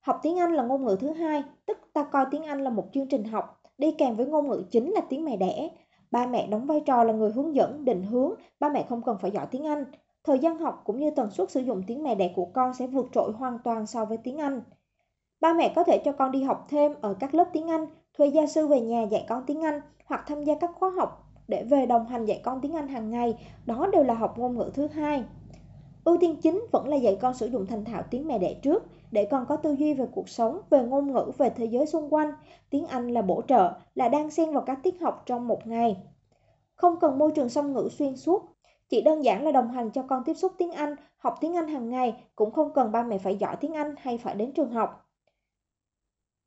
học 0.00 0.20
tiếng 0.22 0.38
Anh 0.38 0.52
là 0.52 0.62
ngôn 0.62 0.84
ngữ 0.84 0.96
thứ 1.00 1.12
hai, 1.12 1.42
tức 1.66 1.78
ta 1.92 2.04
coi 2.04 2.26
tiếng 2.30 2.44
Anh 2.44 2.60
là 2.60 2.70
một 2.70 2.88
chương 2.92 3.08
trình 3.08 3.24
học 3.24 3.62
đi 3.78 3.92
kèm 3.98 4.16
với 4.16 4.26
ngôn 4.26 4.48
ngữ 4.48 4.64
chính 4.70 4.92
là 4.92 5.00
tiếng 5.08 5.24
mẹ 5.24 5.36
đẻ. 5.36 5.70
Ba 6.10 6.26
mẹ 6.26 6.46
đóng 6.46 6.66
vai 6.66 6.80
trò 6.80 7.04
là 7.04 7.12
người 7.12 7.30
hướng 7.30 7.54
dẫn, 7.54 7.84
định 7.84 8.02
hướng, 8.02 8.34
ba 8.60 8.68
mẹ 8.68 8.86
không 8.88 9.02
cần 9.02 9.16
phải 9.20 9.30
giỏi 9.30 9.46
tiếng 9.50 9.66
Anh. 9.66 9.84
Thời 10.24 10.38
gian 10.38 10.58
học 10.58 10.82
cũng 10.84 10.98
như 10.98 11.10
tần 11.10 11.30
suất 11.30 11.50
sử 11.50 11.60
dụng 11.60 11.82
tiếng 11.86 12.02
mẹ 12.02 12.14
đẻ 12.14 12.32
của 12.36 12.44
con 12.44 12.74
sẽ 12.74 12.86
vượt 12.86 13.06
trội 13.12 13.32
hoàn 13.32 13.58
toàn 13.64 13.86
so 13.86 14.04
với 14.04 14.18
tiếng 14.18 14.38
Anh. 14.38 14.62
Ba 15.40 15.52
mẹ 15.52 15.72
có 15.76 15.84
thể 15.84 15.98
cho 16.04 16.12
con 16.12 16.32
đi 16.32 16.42
học 16.42 16.66
thêm 16.68 16.92
ở 17.00 17.14
các 17.20 17.34
lớp 17.34 17.48
tiếng 17.52 17.70
Anh, 17.70 17.86
thuê 18.18 18.26
gia 18.26 18.46
sư 18.46 18.66
về 18.66 18.80
nhà 18.80 19.02
dạy 19.02 19.24
con 19.28 19.42
tiếng 19.46 19.64
Anh 19.64 19.80
hoặc 20.04 20.24
tham 20.26 20.44
gia 20.44 20.54
các 20.60 20.70
khóa 20.74 20.90
học 20.90 21.25
để 21.48 21.64
về 21.64 21.86
đồng 21.86 22.06
hành 22.06 22.24
dạy 22.24 22.40
con 22.44 22.60
tiếng 22.60 22.74
Anh 22.74 22.88
hàng 22.88 23.10
ngày, 23.10 23.38
đó 23.66 23.88
đều 23.92 24.02
là 24.02 24.14
học 24.14 24.38
ngôn 24.38 24.56
ngữ 24.56 24.70
thứ 24.74 24.86
hai. 24.86 25.24
Ưu 26.04 26.16
tiên 26.20 26.36
chính 26.42 26.66
vẫn 26.72 26.88
là 26.88 26.96
dạy 26.96 27.18
con 27.20 27.34
sử 27.34 27.46
dụng 27.46 27.66
thành 27.66 27.84
thạo 27.84 28.02
tiếng 28.10 28.28
mẹ 28.28 28.38
đẻ 28.38 28.54
trước 28.54 28.82
để 29.10 29.28
con 29.30 29.46
có 29.48 29.56
tư 29.56 29.72
duy 29.72 29.94
về 29.94 30.06
cuộc 30.12 30.28
sống, 30.28 30.60
về 30.70 30.82
ngôn 30.82 31.12
ngữ, 31.12 31.32
về 31.38 31.50
thế 31.50 31.64
giới 31.64 31.86
xung 31.86 32.14
quanh. 32.14 32.32
Tiếng 32.70 32.86
Anh 32.86 33.10
là 33.10 33.22
bổ 33.22 33.42
trợ, 33.48 33.72
là 33.94 34.08
đang 34.08 34.30
xen 34.30 34.52
vào 34.52 34.62
các 34.66 34.78
tiết 34.82 35.00
học 35.00 35.22
trong 35.26 35.48
một 35.48 35.66
ngày. 35.66 35.96
Không 36.74 37.00
cần 37.00 37.18
môi 37.18 37.32
trường 37.32 37.48
song 37.48 37.72
ngữ 37.72 37.88
xuyên 37.90 38.16
suốt, 38.16 38.42
chỉ 38.88 39.02
đơn 39.02 39.24
giản 39.24 39.44
là 39.44 39.52
đồng 39.52 39.70
hành 39.70 39.90
cho 39.90 40.02
con 40.02 40.22
tiếp 40.24 40.34
xúc 40.34 40.52
tiếng 40.58 40.72
Anh, 40.72 40.96
học 41.18 41.34
tiếng 41.40 41.56
Anh 41.56 41.68
hàng 41.68 41.90
ngày, 41.90 42.14
cũng 42.36 42.50
không 42.50 42.72
cần 42.74 42.92
ba 42.92 43.02
mẹ 43.02 43.18
phải 43.18 43.36
giỏi 43.36 43.56
tiếng 43.56 43.72
Anh 43.72 43.94
hay 43.98 44.18
phải 44.18 44.34
đến 44.34 44.52
trường 44.52 44.70
học. 44.70 45.10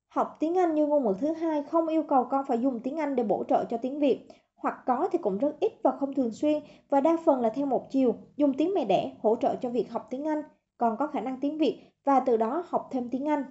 Học 0.07 0.38
tiếng 0.40 0.57
Anh 0.57 0.75
như 0.75 0.88
ngôn 0.88 1.04
ngữ 1.04 1.13
thứ 1.19 1.34
hai 1.34 1.63
không 1.63 1.88
yêu 1.88 2.04
cầu 2.04 2.28
con 2.31 2.46
phải 2.48 2.62
dùng 2.62 2.80
tiếng 2.80 2.98
Anh 2.98 3.16
để 3.16 3.24
bổ 3.24 3.44
trợ 3.48 3.66
cho 3.69 3.78
tiếng 3.78 4.00
Việt, 4.00 4.28
hoặc 4.60 4.76
có 4.86 5.10
thì 5.12 5.18
cũng 5.18 5.38
rất 5.38 5.60
ít 5.60 5.72
và 5.84 5.92
không 6.00 6.14
thường 6.14 6.32
xuyên 6.32 6.64
và 6.90 7.02
đa 7.02 7.18
phần 7.26 7.42
là 7.42 7.50
theo 7.50 7.66
một 7.66 7.88
chiều, 7.90 8.16
dùng 8.36 8.54
tiếng 8.54 8.74
mẹ 8.76 8.86
đẻ 8.86 9.12
hỗ 9.22 9.36
trợ 9.36 9.56
cho 9.56 9.70
việc 9.70 9.92
học 9.92 10.08
tiếng 10.10 10.28
Anh, 10.28 10.42
còn 10.78 10.98
có 10.98 11.08
khả 11.08 11.22
năng 11.22 11.40
tiếng 11.40 11.58
Việt 11.58 11.84
và 12.06 12.20
từ 12.20 12.38
đó 12.38 12.64
học 12.68 12.88
thêm 12.92 13.10
tiếng 13.10 13.28
Anh. 13.28 13.44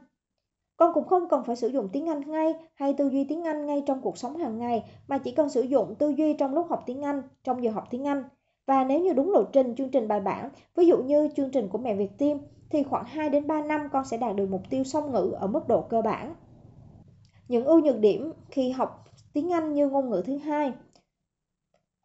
Con 0.76 0.94
cũng 0.94 1.04
không 1.04 1.28
cần 1.28 1.44
phải 1.44 1.56
sử 1.56 1.68
dụng 1.68 1.88
tiếng 1.92 2.08
Anh 2.08 2.20
ngay 2.30 2.54
hay 2.74 2.94
tư 2.94 3.08
duy 3.08 3.24
tiếng 3.24 3.44
Anh 3.44 3.66
ngay 3.66 3.82
trong 3.86 4.00
cuộc 4.00 4.18
sống 4.18 4.36
hàng 4.36 4.58
ngày 4.58 4.84
mà 5.08 5.18
chỉ 5.18 5.30
cần 5.30 5.48
sử 5.48 5.60
dụng 5.62 5.94
tư 5.94 6.08
duy 6.08 6.34
trong 6.34 6.54
lúc 6.54 6.66
học 6.70 6.82
tiếng 6.86 7.02
Anh, 7.02 7.22
trong 7.44 7.64
giờ 7.64 7.70
học 7.70 7.84
tiếng 7.90 8.06
Anh. 8.06 8.24
Và 8.66 8.84
nếu 8.84 9.00
như 9.00 9.12
đúng 9.12 9.32
lộ 9.32 9.44
trình 9.44 9.74
chương 9.74 9.90
trình 9.90 10.08
bài 10.08 10.20
bản, 10.20 10.50
ví 10.76 10.86
dụ 10.86 10.98
như 10.98 11.28
chương 11.36 11.50
trình 11.50 11.68
của 11.68 11.78
mẹ 11.78 11.94
Việt 11.94 12.10
Tim 12.18 12.38
thì 12.70 12.82
khoảng 12.82 13.04
2 13.04 13.28
đến 13.28 13.46
3 13.46 13.62
năm 13.62 13.88
con 13.92 14.04
sẽ 14.04 14.16
đạt 14.16 14.36
được 14.36 14.46
mục 14.50 14.62
tiêu 14.70 14.84
song 14.84 15.12
ngữ 15.12 15.30
ở 15.40 15.46
mức 15.46 15.68
độ 15.68 15.82
cơ 15.82 16.02
bản. 16.02 16.34
Những 17.48 17.64
ưu 17.64 17.80
nhược 17.80 17.98
điểm 17.98 18.32
khi 18.50 18.70
học 18.70 19.04
tiếng 19.32 19.52
Anh 19.52 19.74
như 19.74 19.88
ngôn 19.88 20.10
ngữ 20.10 20.22
thứ 20.26 20.36
hai 20.36 20.72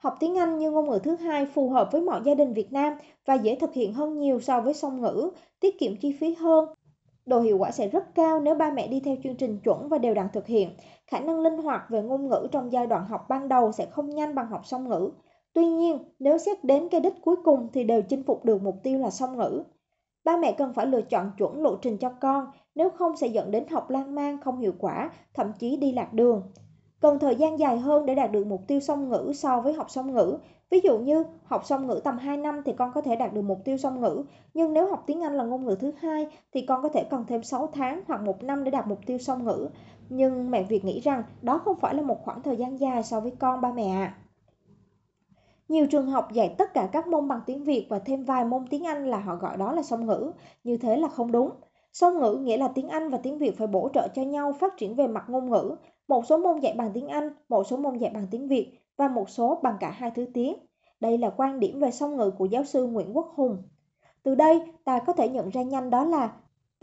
Học 0.04 0.16
tiếng 0.20 0.38
Anh 0.38 0.58
như 0.58 0.72
ngôn 0.72 0.90
ngữ 0.90 1.00
thứ 1.04 1.16
hai 1.16 1.46
phù 1.46 1.70
hợp 1.70 1.90
với 1.92 2.02
mọi 2.02 2.22
gia 2.26 2.36
đình 2.36 2.54
Việt 2.54 2.74
Nam 2.74 2.94
và 3.26 3.34
dễ 3.34 3.56
thực 3.56 3.74
hiện 3.74 3.94
hơn 3.94 4.20
nhiều 4.20 4.40
so 4.40 4.62
với 4.62 4.74
song 4.74 5.02
ngữ, 5.02 5.30
tiết 5.60 5.80
kiệm 5.80 5.96
chi 5.96 6.18
phí 6.20 6.34
hơn. 6.34 6.66
Độ 7.26 7.40
hiệu 7.40 7.58
quả 7.58 7.72
sẽ 7.72 7.88
rất 7.88 8.16
cao 8.16 8.40
nếu 8.40 8.56
ba 8.56 8.72
mẹ 8.72 8.88
đi 8.88 9.00
theo 9.00 9.16
chương 9.24 9.36
trình 9.36 9.60
chuẩn 9.60 9.90
và 9.90 9.98
đều 9.98 10.14
đặn 10.14 10.28
thực 10.34 10.48
hiện. 10.48 10.70
Khả 11.08 11.20
năng 11.20 11.40
linh 11.40 11.58
hoạt 11.58 11.82
về 11.90 12.02
ngôn 12.02 12.28
ngữ 12.28 12.48
trong 12.52 12.72
giai 12.72 12.88
đoạn 12.88 13.08
học 13.08 13.26
ban 13.30 13.48
đầu 13.48 13.72
sẽ 13.72 13.86
không 13.86 14.10
nhanh 14.10 14.36
bằng 14.36 14.48
học 14.48 14.62
song 14.66 14.90
ngữ. 14.90 15.12
Tuy 15.54 15.66
nhiên, 15.66 15.98
nếu 16.20 16.38
xét 16.38 16.64
đến 16.64 16.90
cái 16.90 17.02
đích 17.02 17.22
cuối 17.22 17.36
cùng 17.44 17.68
thì 17.74 17.84
đều 17.84 18.02
chinh 18.02 18.24
phục 18.24 18.46
được 18.46 18.62
mục 18.64 18.76
tiêu 18.84 19.00
là 19.00 19.10
song 19.10 19.38
ngữ. 19.38 19.64
Ba 20.24 20.38
mẹ 20.38 20.52
cần 20.52 20.74
phải 20.74 20.86
lựa 20.86 21.02
chọn 21.02 21.32
chuẩn 21.38 21.62
lộ 21.62 21.76
trình 21.76 21.98
cho 21.98 22.10
con, 22.22 22.46
nếu 22.76 22.90
không 22.90 23.18
sẽ 23.18 23.28
dẫn 23.28 23.52
đến 23.52 23.68
học 23.68 23.90
lan 23.90 24.16
man 24.16 24.38
không 24.42 24.60
hiệu 24.60 24.74
quả, 24.80 25.12
thậm 25.34 25.52
chí 25.60 25.78
đi 25.78 25.92
lạc 25.92 26.14
đường 26.14 26.42
cần 27.04 27.20
thời 27.20 27.36
gian 27.36 27.60
dài 27.60 27.78
hơn 27.80 28.06
để 28.06 28.16
đạt 28.16 28.32
được 28.32 28.48
mục 28.48 28.62
tiêu 28.68 28.80
song 28.80 29.10
ngữ 29.10 29.32
so 29.36 29.62
với 29.62 29.74
học 29.74 29.90
song 29.90 30.14
ngữ. 30.14 30.38
Ví 30.70 30.80
dụ 30.84 31.00
như 31.00 31.24
học 31.44 31.66
song 31.66 31.88
ngữ 31.88 32.02
tầm 32.04 32.18
2 32.18 32.38
năm 32.38 32.62
thì 32.66 32.74
con 32.74 32.92
có 32.94 33.02
thể 33.02 33.16
đạt 33.16 33.34
được 33.34 33.42
mục 33.42 33.60
tiêu 33.66 33.78
song 33.78 34.02
ngữ, 34.02 34.24
nhưng 34.54 34.74
nếu 34.74 34.90
học 34.90 35.04
tiếng 35.08 35.22
Anh 35.22 35.34
là 35.34 35.44
ngôn 35.44 35.66
ngữ 35.66 35.76
thứ 35.80 35.92
hai 35.98 36.28
thì 36.54 36.66
con 36.66 36.84
có 36.84 36.90
thể 36.90 37.04
cần 37.04 37.26
thêm 37.28 37.44
6 37.44 37.68
tháng 37.74 38.02
hoặc 38.08 38.22
1 38.22 38.44
năm 38.44 38.64
để 38.64 38.72
đạt 38.72 38.88
mục 38.88 39.00
tiêu 39.06 39.18
song 39.18 39.46
ngữ. 39.46 39.70
Nhưng 40.10 40.52
mẹ 40.52 40.64
Việt 40.64 40.86
nghĩ 40.86 41.00
rằng 41.00 41.24
đó 41.42 41.58
không 41.58 41.80
phải 41.80 41.96
là 41.96 42.02
một 42.02 42.24
khoảng 42.24 42.42
thời 42.42 42.58
gian 42.58 42.80
dài 42.80 43.04
so 43.04 43.20
với 43.20 43.32
con 43.40 43.62
ba 43.62 43.72
mẹ 43.72 43.90
ạ. 43.90 44.16
Nhiều 45.70 45.88
trường 45.88 46.08
học 46.08 46.32
dạy 46.34 46.56
tất 46.58 46.74
cả 46.74 46.90
các 46.92 47.08
môn 47.08 47.28
bằng 47.28 47.40
tiếng 47.46 47.64
Việt 47.64 47.88
và 47.90 48.00
thêm 48.00 48.24
vài 48.24 48.46
môn 48.46 48.68
tiếng 48.70 48.84
Anh 48.84 49.08
là 49.08 49.20
họ 49.20 49.36
gọi 49.36 49.58
đó 49.58 49.72
là 49.72 49.84
song 49.84 50.06
ngữ. 50.06 50.32
Như 50.64 50.78
thế 50.78 50.98
là 50.98 51.08
không 51.08 51.32
đúng. 51.32 51.50
Song 51.94 52.20
ngữ 52.20 52.38
nghĩa 52.42 52.58
là 52.58 52.68
tiếng 52.68 52.90
Anh 52.90 53.10
và 53.10 53.18
tiếng 53.18 53.38
Việt 53.38 53.58
phải 53.58 53.68
bổ 53.68 53.90
trợ 53.94 54.08
cho 54.08 54.22
nhau 54.22 54.54
phát 54.60 54.74
triển 54.78 54.96
về 54.96 55.08
mặt 55.08 55.24
ngôn 55.28 55.50
ngữ 55.50 55.76
một 56.08 56.26
số 56.26 56.38
môn 56.38 56.60
dạy 56.60 56.74
bằng 56.78 56.92
tiếng 56.94 57.08
Anh, 57.08 57.30
một 57.50 57.64
số 57.64 57.78
môn 57.78 57.98
dạy 57.98 58.12
bằng 58.14 58.28
tiếng 58.32 58.48
Việt 58.48 58.80
và 58.98 59.08
một 59.08 59.30
số 59.30 59.60
bằng 59.64 59.78
cả 59.80 59.92
hai 59.92 60.12
thứ 60.12 60.26
tiếng. 60.34 60.56
Đây 61.00 61.18
là 61.18 61.30
quan 61.38 61.60
điểm 61.60 61.80
về 61.80 61.92
song 61.92 62.18
ngữ 62.18 62.32
của 62.38 62.46
giáo 62.46 62.64
sư 62.64 62.88
Nguyễn 62.88 63.18
Quốc 63.18 63.34
Hùng. 63.36 63.58
Từ 64.24 64.36
đây, 64.36 64.62
ta 64.84 65.00
có 65.00 65.14
thể 65.14 65.30
nhận 65.30 65.50
ra 65.50 65.62
nhanh 65.62 65.90
đó 65.90 66.06
là 66.06 66.32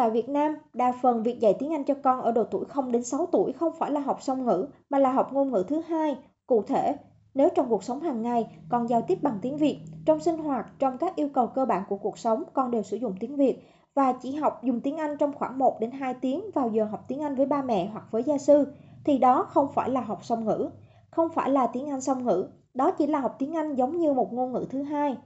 Tại 0.00 0.11
Việt 0.11 0.29
Nam, 0.29 0.57
đa 0.73 0.93
phần 1.03 1.23
việc 1.23 1.41
dạy 1.41 1.55
tiếng 1.59 1.73
Anh 1.73 1.85
cho 1.85 1.95
con 2.03 2.21
ở 2.23 2.33
độ 2.33 2.45
tuổi 2.45 2.65
0 2.65 2.93
đến 2.93 3.05
6 3.05 3.27
tuổi 3.27 3.53
không 3.53 3.73
phải 3.79 3.91
là 3.91 4.00
học 4.00 4.23
song 4.23 4.47
ngữ, 4.47 4.67
mà 4.91 4.99
là 4.99 5.12
học 5.12 5.33
ngôn 5.33 5.53
ngữ 5.53 5.65
thứ 5.69 5.81
hai. 5.81 6.17
Cụ 6.47 6.62
thể, 6.62 6.97
nếu 7.35 7.49
trong 7.55 7.69
cuộc 7.69 7.85
sống 7.85 8.00
hàng 8.00 8.23
ngày 8.23 8.47
con 8.69 8.89
giao 8.89 9.03
tiếp 9.03 9.19
bằng 9.23 9.39
tiếng 9.43 9.57
Việt, 9.57 9.79
trong 10.05 10.21
sinh 10.21 10.39
hoạt, 10.39 10.67
trong 10.79 10.99
các 10.99 11.17
yêu 11.17 11.29
cầu 11.35 11.47
cơ 11.47 11.65
bản 11.65 11.83
của 11.89 11.97
cuộc 11.97 12.19
sống 12.19 12.43
con 12.53 12.71
đều 12.71 12.83
sử 12.83 12.97
dụng 12.97 13.15
tiếng 13.21 13.37
Việt 13.37 13.62
và 13.95 14.12
chỉ 14.12 14.35
học 14.35 14.61
dùng 14.62 14.81
tiếng 14.81 14.97
Anh 14.97 15.17
trong 15.17 15.33
khoảng 15.33 15.59
1 15.59 15.81
đến 15.81 15.91
2 15.91 16.15
tiếng 16.15 16.50
vào 16.55 16.69
giờ 16.69 16.85
học 16.85 17.05
tiếng 17.09 17.21
Anh 17.23 17.35
với 17.35 17.47
ba 17.47 17.62
mẹ 17.62 17.91
hoặc 17.93 18.05
với 18.11 18.23
gia 18.23 18.39
sư 18.39 18.67
thì 19.04 19.19
đó 19.19 19.47
không 19.49 19.69
phải 19.75 19.90
là 19.90 20.00
học 20.00 20.25
song 20.25 20.45
ngữ, 20.45 20.71
không 21.11 21.28
phải 21.28 21.50
là 21.50 21.66
tiếng 21.66 21.90
Anh 21.90 22.00
song 22.00 22.25
ngữ, 22.25 22.49
đó 22.75 22.90
chỉ 22.90 23.07
là 23.07 23.21
học 23.21 23.37
tiếng 23.38 23.57
Anh 23.57 23.75
giống 23.75 23.99
như 23.99 24.12
một 24.12 24.33
ngôn 24.33 24.52
ngữ 24.52 24.66
thứ 24.71 24.83
hai. 24.83 25.16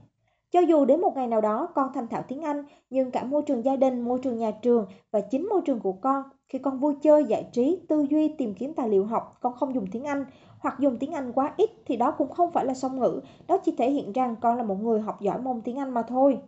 Cho 0.51 0.59
dù 0.59 0.85
đến 0.85 1.01
một 1.01 1.15
ngày 1.15 1.27
nào 1.27 1.41
đó 1.41 1.67
con 1.75 1.93
thành 1.93 2.07
thạo 2.07 2.23
tiếng 2.27 2.41
Anh, 2.41 2.63
nhưng 2.89 3.11
cả 3.11 3.23
môi 3.23 3.41
trường 3.41 3.65
gia 3.65 3.75
đình, 3.75 4.01
môi 4.01 4.19
trường 4.19 4.37
nhà 4.37 4.51
trường 4.51 4.85
và 5.11 5.21
chính 5.21 5.49
môi 5.49 5.61
trường 5.65 5.79
của 5.79 5.93
con, 5.93 6.23
khi 6.49 6.59
con 6.59 6.79
vui 6.79 6.95
chơi, 7.01 7.25
giải 7.25 7.49
trí, 7.51 7.85
tư 7.89 8.05
duy, 8.09 8.27
tìm 8.27 8.53
kiếm 8.53 8.73
tài 8.73 8.89
liệu 8.89 9.05
học, 9.05 9.37
con 9.41 9.53
không 9.53 9.75
dùng 9.75 9.87
tiếng 9.91 10.03
Anh 10.03 10.25
hoặc 10.59 10.79
dùng 10.79 10.97
tiếng 10.97 11.11
Anh 11.11 11.31
quá 11.33 11.53
ít 11.57 11.69
thì 11.85 11.95
đó 11.95 12.11
cũng 12.11 12.29
không 12.29 12.51
phải 12.51 12.65
là 12.65 12.73
song 12.73 12.99
ngữ, 12.99 13.21
đó 13.47 13.57
chỉ 13.57 13.71
thể 13.77 13.91
hiện 13.91 14.11
rằng 14.11 14.35
con 14.41 14.57
là 14.57 14.63
một 14.63 14.81
người 14.81 15.01
học 15.01 15.21
giỏi 15.21 15.41
môn 15.41 15.61
tiếng 15.61 15.79
Anh 15.79 15.93
mà 15.93 16.01
thôi. 16.01 16.39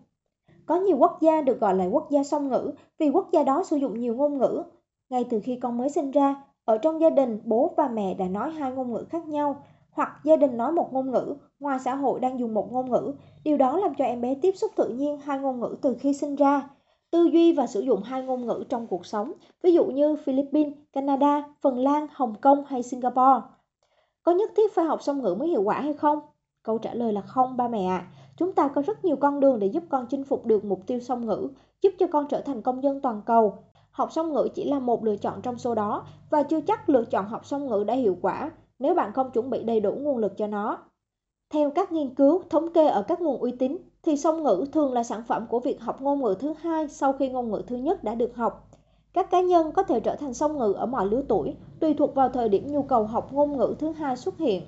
Có 0.66 0.76
nhiều 0.76 0.98
quốc 0.98 1.18
gia 1.22 1.42
được 1.42 1.60
gọi 1.60 1.76
là 1.76 1.86
quốc 1.86 2.08
gia 2.10 2.24
song 2.24 2.50
ngữ 2.50 2.72
vì 2.98 3.10
quốc 3.10 3.30
gia 3.32 3.44
đó 3.44 3.64
sử 3.64 3.78
dụng 3.78 4.00
nhiều 4.00 4.16
ngôn 4.16 4.38
ngữ. 4.38 4.64
Ngay 5.10 5.26
từ 5.30 5.40
khi 5.44 5.60
con 5.62 5.78
mới 5.78 5.90
sinh 5.90 6.12
ra, 6.12 6.44
ở 6.68 6.78
trong 6.78 7.02
gia 7.02 7.10
đình, 7.10 7.40
bố 7.46 7.74
và 7.78 7.88
mẹ 7.88 8.14
đã 8.14 8.28
nói 8.28 8.52
hai 8.52 8.72
ngôn 8.72 8.94
ngữ 8.94 9.06
khác 9.10 9.28
nhau, 9.28 9.64
hoặc 9.92 10.20
gia 10.24 10.36
đình 10.36 10.58
nói 10.58 10.72
một 10.72 10.94
ngôn 10.94 11.12
ngữ, 11.12 11.36
ngoài 11.60 11.80
xã 11.80 11.96
hội 11.96 12.20
đang 12.20 12.40
dùng 12.40 12.54
một 12.54 12.72
ngôn 12.72 12.92
ngữ. 12.92 13.14
Điều 13.44 13.58
đó 13.58 13.78
làm 13.78 13.96
cho 13.96 14.06
em 14.06 14.22
bé 14.22 14.36
tiếp 14.42 14.52
xúc 14.56 14.72
tự 14.76 14.90
nhiên 14.90 15.20
hai 15.20 15.40
ngôn 15.40 15.60
ngữ 15.60 15.76
từ 15.82 15.96
khi 16.00 16.14
sinh 16.14 16.36
ra. 16.36 16.70
Tư 17.12 17.30
duy 17.34 17.54
và 17.54 17.68
sử 17.68 17.80
dụng 17.80 18.04
hai 18.04 18.24
ngôn 18.24 18.46
ngữ 18.46 18.64
trong 18.70 18.88
cuộc 18.88 19.06
sống, 19.06 19.34
ví 19.64 19.74
dụ 19.74 19.86
như 19.86 20.16
Philippines, 20.16 20.74
Canada, 20.94 21.44
Phần 21.62 21.80
Lan, 21.80 22.08
Hồng 22.12 22.34
Kông 22.42 22.66
hay 22.66 22.84
Singapore. 22.84 23.42
Có 24.24 24.32
nhất 24.32 24.52
thiết 24.58 24.76
phải 24.76 24.86
học 24.86 25.02
song 25.02 25.22
ngữ 25.22 25.36
mới 25.40 25.48
hiệu 25.48 25.62
quả 25.62 25.82
hay 25.82 25.94
không? 25.94 26.20
Câu 26.64 26.78
trả 26.78 26.94
lời 26.94 27.14
là 27.14 27.22
không 27.22 27.58
ba 27.58 27.68
mẹ 27.68 27.86
ạ. 27.86 27.98
À. 27.98 28.08
Chúng 28.38 28.52
ta 28.52 28.68
có 28.68 28.82
rất 28.82 29.06
nhiều 29.06 29.16
con 29.16 29.40
đường 29.40 29.60
để 29.60 29.68
giúp 29.68 29.84
con 29.90 30.06
chinh 30.10 30.24
phục 30.24 30.46
được 30.46 30.66
mục 30.66 30.80
tiêu 30.88 31.00
song 31.00 31.26
ngữ, 31.26 31.48
giúp 31.82 31.94
cho 32.00 32.08
con 32.08 32.26
trở 32.30 32.42
thành 32.42 32.62
công 32.62 32.84
dân 32.84 33.02
toàn 33.02 33.22
cầu. 33.26 33.58
Học 33.98 34.12
song 34.12 34.34
ngữ 34.34 34.48
chỉ 34.56 34.70
là 34.70 34.80
một 34.80 35.04
lựa 35.04 35.16
chọn 35.16 35.42
trong 35.42 35.58
số 35.58 35.76
đó 35.76 36.06
và 36.30 36.44
chưa 36.44 36.62
chắc 36.62 36.90
lựa 36.90 37.06
chọn 37.06 37.26
học 37.26 37.46
song 37.46 37.68
ngữ 37.68 37.84
đã 37.88 37.94
hiệu 37.94 38.18
quả 38.22 38.52
nếu 38.80 38.96
bạn 38.96 39.14
không 39.14 39.32
chuẩn 39.32 39.50
bị 39.50 39.64
đầy 39.64 39.80
đủ 39.80 39.92
nguồn 39.92 40.18
lực 40.18 40.38
cho 40.38 40.48
nó. 40.48 40.78
Theo 41.50 41.70
các 41.70 41.92
nghiên 41.92 42.16
cứu 42.16 42.42
thống 42.50 42.74
kê 42.74 42.88
ở 42.88 43.02
các 43.02 43.22
nguồn 43.22 43.42
uy 43.42 43.52
tín, 43.52 43.78
thì 44.04 44.18
song 44.18 44.44
ngữ 44.44 44.66
thường 44.72 44.94
là 44.94 45.04
sản 45.04 45.24
phẩm 45.28 45.46
của 45.50 45.60
việc 45.60 45.82
học 45.82 46.02
ngôn 46.02 46.22
ngữ 46.22 46.36
thứ 46.40 46.54
hai 46.62 46.88
sau 46.88 47.14
khi 47.14 47.30
ngôn 47.30 47.52
ngữ 47.52 47.62
thứ 47.68 47.76
nhất 47.76 48.04
đã 48.04 48.16
được 48.16 48.36
học. 48.36 48.70
Các 49.14 49.32
cá 49.32 49.42
nhân 49.42 49.72
có 49.72 49.84
thể 49.84 50.00
trở 50.00 50.16
thành 50.16 50.34
song 50.34 50.58
ngữ 50.58 50.74
ở 50.74 50.86
mọi 50.86 51.06
lứa 51.06 51.22
tuổi, 51.28 51.56
tùy 51.80 51.94
thuộc 51.94 52.16
vào 52.16 52.30
thời 52.30 52.50
điểm 52.50 52.72
nhu 52.72 52.82
cầu 52.82 53.04
học 53.04 53.34
ngôn 53.34 53.58
ngữ 53.58 53.76
thứ 53.80 53.92
hai 53.92 54.18
xuất 54.18 54.38
hiện. 54.38 54.62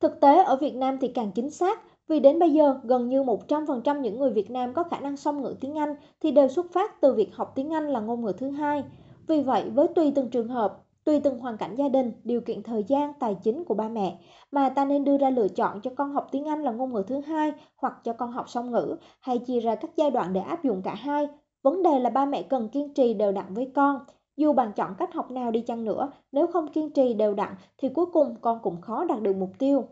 Thực 0.00 0.20
tế 0.20 0.42
ở 0.44 0.56
Việt 0.56 0.74
Nam 0.74 0.98
thì 1.00 1.08
càng 1.08 1.32
chính 1.32 1.50
xác, 1.50 1.80
vì 2.10 2.20
đến 2.20 2.38
bây 2.38 2.52
giờ 2.52 2.80
gần 2.82 3.08
như 3.08 3.22
100% 3.22 4.00
những 4.00 4.18
người 4.18 4.30
Việt 4.30 4.50
Nam 4.50 4.72
có 4.72 4.82
khả 4.82 5.00
năng 5.00 5.16
song 5.16 5.42
ngữ 5.42 5.54
tiếng 5.60 5.78
Anh 5.78 5.94
thì 6.20 6.30
đều 6.30 6.48
xuất 6.48 6.72
phát 6.72 7.00
từ 7.00 7.14
việc 7.14 7.34
học 7.34 7.52
tiếng 7.54 7.72
Anh 7.72 7.88
là 7.88 8.00
ngôn 8.00 8.24
ngữ 8.24 8.32
thứ 8.38 8.50
hai. 8.50 8.84
Vì 9.26 9.42
vậy, 9.42 9.70
với 9.74 9.88
tùy 9.88 10.12
từng 10.14 10.30
trường 10.30 10.48
hợp, 10.48 10.78
tùy 11.04 11.20
từng 11.20 11.38
hoàn 11.38 11.56
cảnh 11.56 11.74
gia 11.76 11.88
đình, 11.88 12.12
điều 12.24 12.40
kiện 12.40 12.62
thời 12.62 12.84
gian, 12.84 13.12
tài 13.20 13.36
chính 13.42 13.64
của 13.64 13.74
ba 13.74 13.88
mẹ 13.88 14.18
mà 14.50 14.68
ta 14.68 14.84
nên 14.84 15.04
đưa 15.04 15.18
ra 15.18 15.30
lựa 15.30 15.48
chọn 15.48 15.80
cho 15.80 15.90
con 15.96 16.12
học 16.12 16.28
tiếng 16.32 16.44
Anh 16.44 16.62
là 16.62 16.70
ngôn 16.70 16.92
ngữ 16.92 17.02
thứ 17.06 17.20
hai 17.20 17.52
hoặc 17.76 17.94
cho 18.04 18.12
con 18.12 18.32
học 18.32 18.48
song 18.48 18.70
ngữ 18.70 18.96
hay 19.20 19.38
chia 19.38 19.60
ra 19.60 19.74
các 19.74 19.90
giai 19.96 20.10
đoạn 20.10 20.32
để 20.32 20.40
áp 20.40 20.64
dụng 20.64 20.82
cả 20.82 20.94
hai. 20.94 21.28
Vấn 21.62 21.82
đề 21.82 21.98
là 21.98 22.10
ba 22.10 22.24
mẹ 22.24 22.42
cần 22.42 22.68
kiên 22.68 22.94
trì 22.94 23.14
đều 23.14 23.32
đặn 23.32 23.54
với 23.54 23.72
con. 23.74 24.04
Dù 24.36 24.52
bạn 24.52 24.72
chọn 24.72 24.94
cách 24.98 25.14
học 25.14 25.30
nào 25.30 25.50
đi 25.50 25.60
chăng 25.60 25.84
nữa, 25.84 26.10
nếu 26.32 26.46
không 26.46 26.68
kiên 26.68 26.90
trì 26.92 27.14
đều 27.14 27.34
đặn 27.34 27.54
thì 27.78 27.88
cuối 27.88 28.06
cùng 28.06 28.36
con 28.40 28.58
cũng 28.62 28.80
khó 28.80 29.04
đạt 29.04 29.22
được 29.22 29.36
mục 29.36 29.50
tiêu. 29.58 29.84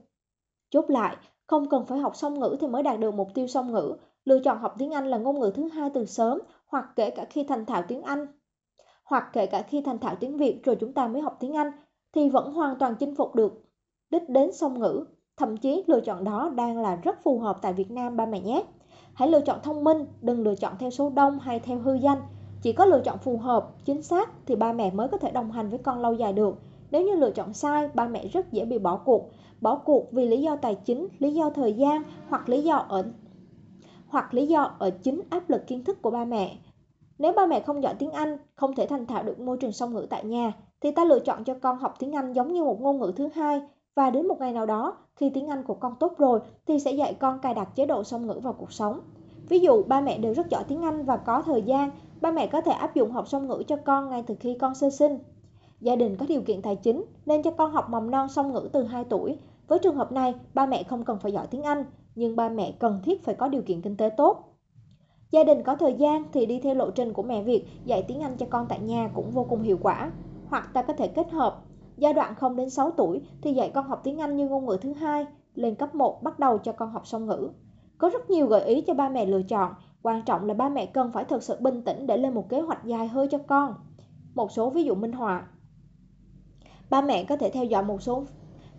Chốt 0.70 0.90
lại, 0.90 1.16
không 1.48 1.68
cần 1.68 1.86
phải 1.86 1.98
học 1.98 2.16
song 2.16 2.40
ngữ 2.40 2.56
thì 2.60 2.66
mới 2.66 2.82
đạt 2.82 3.00
được 3.00 3.14
mục 3.14 3.28
tiêu 3.34 3.46
song 3.46 3.72
ngữ. 3.72 3.96
Lựa 4.24 4.38
chọn 4.44 4.58
học 4.58 4.74
tiếng 4.78 4.90
Anh 4.90 5.06
là 5.06 5.18
ngôn 5.18 5.40
ngữ 5.40 5.52
thứ 5.54 5.68
hai 5.68 5.90
từ 5.94 6.04
sớm 6.04 6.38
hoặc 6.66 6.84
kể 6.96 7.10
cả 7.10 7.24
khi 7.30 7.44
thành 7.44 7.66
thạo 7.66 7.82
tiếng 7.88 8.02
Anh 8.02 8.26
hoặc 9.04 9.24
kể 9.32 9.46
cả 9.46 9.62
khi 9.62 9.80
thành 9.80 9.98
thạo 9.98 10.14
tiếng 10.20 10.36
Việt 10.36 10.64
rồi 10.64 10.76
chúng 10.80 10.92
ta 10.92 11.08
mới 11.08 11.22
học 11.22 11.36
tiếng 11.40 11.56
Anh 11.56 11.70
thì 12.14 12.28
vẫn 12.28 12.52
hoàn 12.52 12.78
toàn 12.78 12.94
chinh 12.98 13.14
phục 13.14 13.34
được 13.34 13.64
đích 14.10 14.28
đến 14.28 14.52
song 14.52 14.80
ngữ. 14.80 15.04
Thậm 15.36 15.56
chí 15.56 15.84
lựa 15.86 16.00
chọn 16.00 16.24
đó 16.24 16.52
đang 16.56 16.78
là 16.78 16.96
rất 16.96 17.22
phù 17.22 17.38
hợp 17.38 17.58
tại 17.62 17.72
Việt 17.72 17.90
Nam 17.90 18.16
ba 18.16 18.26
mẹ 18.26 18.40
nhé. 18.40 18.64
Hãy 19.14 19.28
lựa 19.28 19.40
chọn 19.40 19.58
thông 19.62 19.84
minh, 19.84 20.06
đừng 20.20 20.42
lựa 20.42 20.54
chọn 20.54 20.72
theo 20.78 20.90
số 20.90 21.10
đông 21.10 21.38
hay 21.38 21.60
theo 21.60 21.78
hư 21.78 21.94
danh. 21.94 22.18
Chỉ 22.62 22.72
có 22.72 22.84
lựa 22.84 23.00
chọn 23.04 23.18
phù 23.18 23.36
hợp, 23.36 23.68
chính 23.84 24.02
xác 24.02 24.30
thì 24.46 24.56
ba 24.56 24.72
mẹ 24.72 24.90
mới 24.90 25.08
có 25.08 25.18
thể 25.18 25.30
đồng 25.30 25.50
hành 25.50 25.68
với 25.68 25.78
con 25.78 26.00
lâu 26.00 26.14
dài 26.14 26.32
được. 26.32 26.58
Nếu 26.90 27.02
như 27.02 27.14
lựa 27.14 27.30
chọn 27.30 27.52
sai, 27.52 27.88
ba 27.94 28.08
mẹ 28.08 28.26
rất 28.28 28.52
dễ 28.52 28.64
bị 28.64 28.78
bỏ 28.78 28.96
cuộc. 28.96 29.30
Bỏ 29.60 29.74
cuộc 29.74 30.12
vì 30.12 30.26
lý 30.26 30.42
do 30.42 30.56
tài 30.56 30.74
chính, 30.74 31.08
lý 31.18 31.34
do 31.34 31.50
thời 31.50 31.72
gian 31.72 32.02
hoặc 32.28 32.48
lý 32.48 32.62
do 32.62 32.76
ở 32.76 33.04
hoặc 34.08 34.34
lý 34.34 34.46
do 34.46 34.70
ở 34.78 34.90
chính 34.90 35.22
áp 35.30 35.50
lực 35.50 35.66
kiến 35.66 35.84
thức 35.84 36.02
của 36.02 36.10
ba 36.10 36.24
mẹ. 36.24 36.56
Nếu 37.18 37.32
ba 37.32 37.46
mẹ 37.46 37.60
không 37.60 37.82
giỏi 37.82 37.94
tiếng 37.94 38.10
Anh, 38.10 38.36
không 38.54 38.74
thể 38.74 38.86
thành 38.86 39.06
thạo 39.06 39.22
được 39.22 39.40
môi 39.40 39.56
trường 39.56 39.72
song 39.72 39.94
ngữ 39.94 40.06
tại 40.10 40.24
nhà, 40.24 40.52
thì 40.80 40.90
ta 40.90 41.04
lựa 41.04 41.18
chọn 41.18 41.44
cho 41.44 41.54
con 41.54 41.78
học 41.78 41.94
tiếng 41.98 42.12
Anh 42.12 42.32
giống 42.32 42.52
như 42.52 42.64
một 42.64 42.80
ngôn 42.80 42.98
ngữ 42.98 43.12
thứ 43.16 43.28
hai 43.34 43.60
và 43.94 44.10
đến 44.10 44.28
một 44.28 44.36
ngày 44.40 44.52
nào 44.52 44.66
đó, 44.66 44.96
khi 45.16 45.30
tiếng 45.30 45.48
Anh 45.48 45.62
của 45.62 45.74
con 45.74 45.94
tốt 46.00 46.14
rồi 46.18 46.40
thì 46.66 46.78
sẽ 46.78 46.92
dạy 46.92 47.14
con 47.14 47.38
cài 47.38 47.54
đặt 47.54 47.68
chế 47.74 47.86
độ 47.86 48.04
song 48.04 48.26
ngữ 48.26 48.40
vào 48.42 48.52
cuộc 48.52 48.72
sống. 48.72 49.00
Ví 49.48 49.58
dụ 49.58 49.82
ba 49.82 50.00
mẹ 50.00 50.18
đều 50.18 50.34
rất 50.34 50.50
giỏi 50.50 50.64
tiếng 50.68 50.82
Anh 50.82 51.04
và 51.04 51.16
có 51.16 51.42
thời 51.42 51.62
gian, 51.62 51.90
ba 52.20 52.30
mẹ 52.30 52.46
có 52.46 52.60
thể 52.60 52.72
áp 52.72 52.94
dụng 52.94 53.12
học 53.12 53.28
song 53.28 53.48
ngữ 53.48 53.62
cho 53.66 53.76
con 53.76 54.10
ngay 54.10 54.22
từ 54.26 54.34
khi 54.40 54.56
con 54.60 54.74
sơ 54.74 54.90
sinh. 54.90 55.18
Gia 55.80 55.96
đình 55.96 56.16
có 56.16 56.26
điều 56.28 56.42
kiện 56.42 56.62
tài 56.62 56.76
chính 56.76 57.04
nên 57.26 57.42
cho 57.42 57.50
con 57.50 57.72
học 57.72 57.90
mầm 57.90 58.10
non 58.10 58.28
song 58.28 58.52
ngữ 58.52 58.68
từ 58.72 58.84
2 58.84 59.04
tuổi. 59.04 59.38
Với 59.68 59.78
trường 59.78 59.96
hợp 59.96 60.12
này, 60.12 60.34
ba 60.54 60.66
mẹ 60.66 60.82
không 60.82 61.04
cần 61.04 61.18
phải 61.18 61.32
giỏi 61.32 61.46
tiếng 61.46 61.62
Anh, 61.62 61.84
nhưng 62.14 62.36
ba 62.36 62.48
mẹ 62.48 62.72
cần 62.78 63.00
thiết 63.04 63.24
phải 63.24 63.34
có 63.34 63.48
điều 63.48 63.62
kiện 63.62 63.82
kinh 63.82 63.96
tế 63.96 64.10
tốt. 64.16 64.44
Gia 65.30 65.44
đình 65.44 65.62
có 65.62 65.76
thời 65.76 65.94
gian 65.94 66.24
thì 66.32 66.46
đi 66.46 66.60
theo 66.60 66.74
lộ 66.74 66.90
trình 66.90 67.12
của 67.12 67.22
mẹ 67.22 67.42
Việt 67.42 67.66
dạy 67.84 68.04
tiếng 68.08 68.20
Anh 68.20 68.36
cho 68.36 68.46
con 68.50 68.66
tại 68.68 68.80
nhà 68.80 69.10
cũng 69.14 69.30
vô 69.30 69.44
cùng 69.44 69.62
hiệu 69.62 69.78
quả. 69.82 70.10
Hoặc 70.48 70.70
ta 70.74 70.82
có 70.82 70.92
thể 70.92 71.08
kết 71.08 71.30
hợp 71.30 71.62
giai 71.96 72.12
đoạn 72.12 72.34
0 72.34 72.56
đến 72.56 72.70
6 72.70 72.90
tuổi 72.90 73.20
thì 73.42 73.52
dạy 73.52 73.70
con 73.74 73.88
học 73.88 74.00
tiếng 74.04 74.18
Anh 74.18 74.36
như 74.36 74.48
ngôn 74.48 74.66
ngữ 74.66 74.78
thứ 74.80 74.92
hai, 74.92 75.26
lên 75.54 75.74
cấp 75.74 75.94
1 75.94 76.22
bắt 76.22 76.38
đầu 76.38 76.58
cho 76.58 76.72
con 76.72 76.90
học 76.90 77.06
song 77.06 77.26
ngữ. 77.26 77.48
Có 77.98 78.10
rất 78.10 78.30
nhiều 78.30 78.46
gợi 78.46 78.64
ý 78.64 78.80
cho 78.80 78.94
ba 78.94 79.08
mẹ 79.08 79.26
lựa 79.26 79.42
chọn, 79.42 79.72
quan 80.02 80.22
trọng 80.22 80.46
là 80.46 80.54
ba 80.54 80.68
mẹ 80.68 80.86
cần 80.86 81.12
phải 81.12 81.24
thật 81.24 81.42
sự 81.42 81.56
bình 81.60 81.82
tĩnh 81.82 82.06
để 82.06 82.16
lên 82.16 82.34
một 82.34 82.48
kế 82.48 82.60
hoạch 82.60 82.84
dài 82.84 83.08
hơi 83.08 83.28
cho 83.28 83.38
con. 83.38 83.74
Một 84.34 84.52
số 84.52 84.70
ví 84.70 84.84
dụ 84.84 84.94
minh 84.94 85.12
họa. 85.12 85.48
Ba 86.90 87.02
mẹ 87.02 87.24
có 87.24 87.36
thể 87.36 87.50
theo 87.50 87.64
dõi 87.64 87.82
một 87.82 88.02
số 88.02 88.24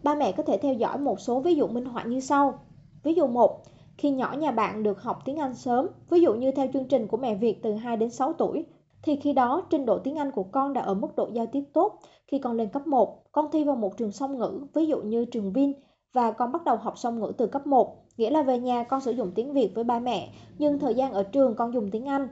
ba 0.04 0.16
mẹ 0.16 0.32
có 0.32 0.44
thể 0.44 0.58
theo 0.58 0.74
dõi 0.74 0.98
một 0.98 1.20
số 1.20 1.40
ví 1.40 1.56
dụ 1.56 1.68
minh 1.68 1.86
họa 1.86 2.04
như 2.04 2.20
sau. 2.20 2.60
Ví 3.04 3.14
dụ 3.14 3.28
1, 3.28 3.62
khi 3.98 4.12
nhỏ 4.12 4.36
nhà 4.40 4.52
bạn 4.52 4.84
được 4.84 5.02
học 5.02 5.20
tiếng 5.26 5.38
Anh 5.38 5.56
sớm, 5.56 5.88
ví 6.10 6.22
dụ 6.22 6.34
như 6.34 6.52
theo 6.52 6.68
chương 6.74 6.88
trình 6.88 7.08
của 7.08 7.18
mẹ 7.18 7.36
Việt 7.36 7.64
từ 7.64 7.74
2 7.74 7.98
đến 7.98 8.10
6 8.10 8.34
tuổi, 8.34 8.66
thì 9.04 9.16
khi 9.16 9.34
đó 9.34 9.62
trình 9.70 9.86
độ 9.86 10.00
tiếng 10.00 10.16
Anh 10.16 10.32
của 10.32 10.44
con 10.44 10.74
đã 10.74 10.82
ở 10.82 10.94
mức 10.94 11.16
độ 11.16 11.30
giao 11.34 11.46
tiếp 11.46 11.64
tốt. 11.74 12.00
Khi 12.28 12.40
con 12.40 12.58
lên 12.58 12.70
cấp 12.70 12.88
1, 12.88 13.32
con 13.32 13.46
thi 13.52 13.64
vào 13.64 13.76
một 13.76 13.98
trường 13.98 14.12
song 14.12 14.38
ngữ, 14.38 14.62
ví 14.74 14.86
dụ 14.86 15.02
như 15.02 15.26
trường 15.26 15.54
Vin, 15.54 15.74
và 16.14 16.32
con 16.32 16.52
bắt 16.52 16.64
đầu 16.64 16.76
học 16.76 16.98
song 16.98 17.20
ngữ 17.20 17.32
từ 17.38 17.48
cấp 17.48 17.68
1, 17.68 17.96
nghĩa 18.18 18.30
là 18.30 18.42
về 18.42 18.60
nhà 18.60 18.84
con 18.84 19.02
sử 19.02 19.12
dụng 19.12 19.32
tiếng 19.36 19.54
Việt 19.54 19.72
với 19.76 19.84
ba 19.84 20.00
mẹ, 20.00 20.30
nhưng 20.58 20.80
thời 20.80 20.96
gian 20.96 21.14
ở 21.14 21.24
trường 21.24 21.56
con 21.56 21.74
dùng 21.74 21.92
tiếng 21.92 22.06
Anh. 22.06 22.28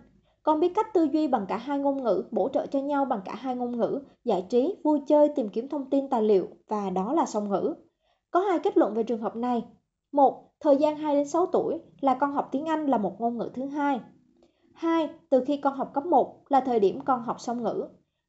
Con 0.47 0.59
biết 0.59 0.71
cách 0.75 0.93
tư 0.93 1.03
duy 1.03 1.27
bằng 1.27 1.45
cả 1.47 1.57
hai 1.57 1.79
ngôn 1.79 2.03
ngữ, 2.03 2.23
bổ 2.31 2.49
trợ 2.49 2.67
cho 2.67 2.79
nhau 2.79 3.05
bằng 3.05 3.21
cả 3.25 3.35
hai 3.35 3.55
ngôn 3.55 3.77
ngữ, 3.77 4.01
giải 4.23 4.45
trí, 4.49 4.75
vui 4.83 4.99
chơi, 5.07 5.29
tìm 5.35 5.49
kiếm 5.49 5.69
thông 5.69 5.89
tin 5.89 6.09
tài 6.09 6.21
liệu 6.21 6.47
và 6.67 6.89
đó 6.89 7.13
là 7.13 7.25
song 7.25 7.49
ngữ. 7.49 7.73
Có 8.31 8.39
hai 8.39 8.59
kết 8.59 8.77
luận 8.77 8.93
về 8.93 9.03
trường 9.03 9.21
hợp 9.21 9.35
này. 9.35 9.65
Một, 10.11 10.51
thời 10.59 10.77
gian 10.77 10.95
2 10.97 11.15
đến 11.15 11.27
6 11.27 11.45
tuổi 11.45 11.79
là 12.01 12.17
con 12.19 12.33
học 12.33 12.49
tiếng 12.51 12.65
Anh 12.65 12.85
là 12.85 12.97
một 12.97 13.21
ngôn 13.21 13.37
ngữ 13.37 13.49
thứ 13.53 13.65
hai. 13.65 13.99
2. 14.73 15.09
Từ 15.29 15.43
khi 15.47 15.57
con 15.57 15.73
học 15.73 15.91
cấp 15.93 16.05
1 16.05 16.43
là 16.49 16.59
thời 16.59 16.79
điểm 16.79 17.01
con 17.05 17.21
học 17.21 17.39
song 17.39 17.63
ngữ. 17.63 17.87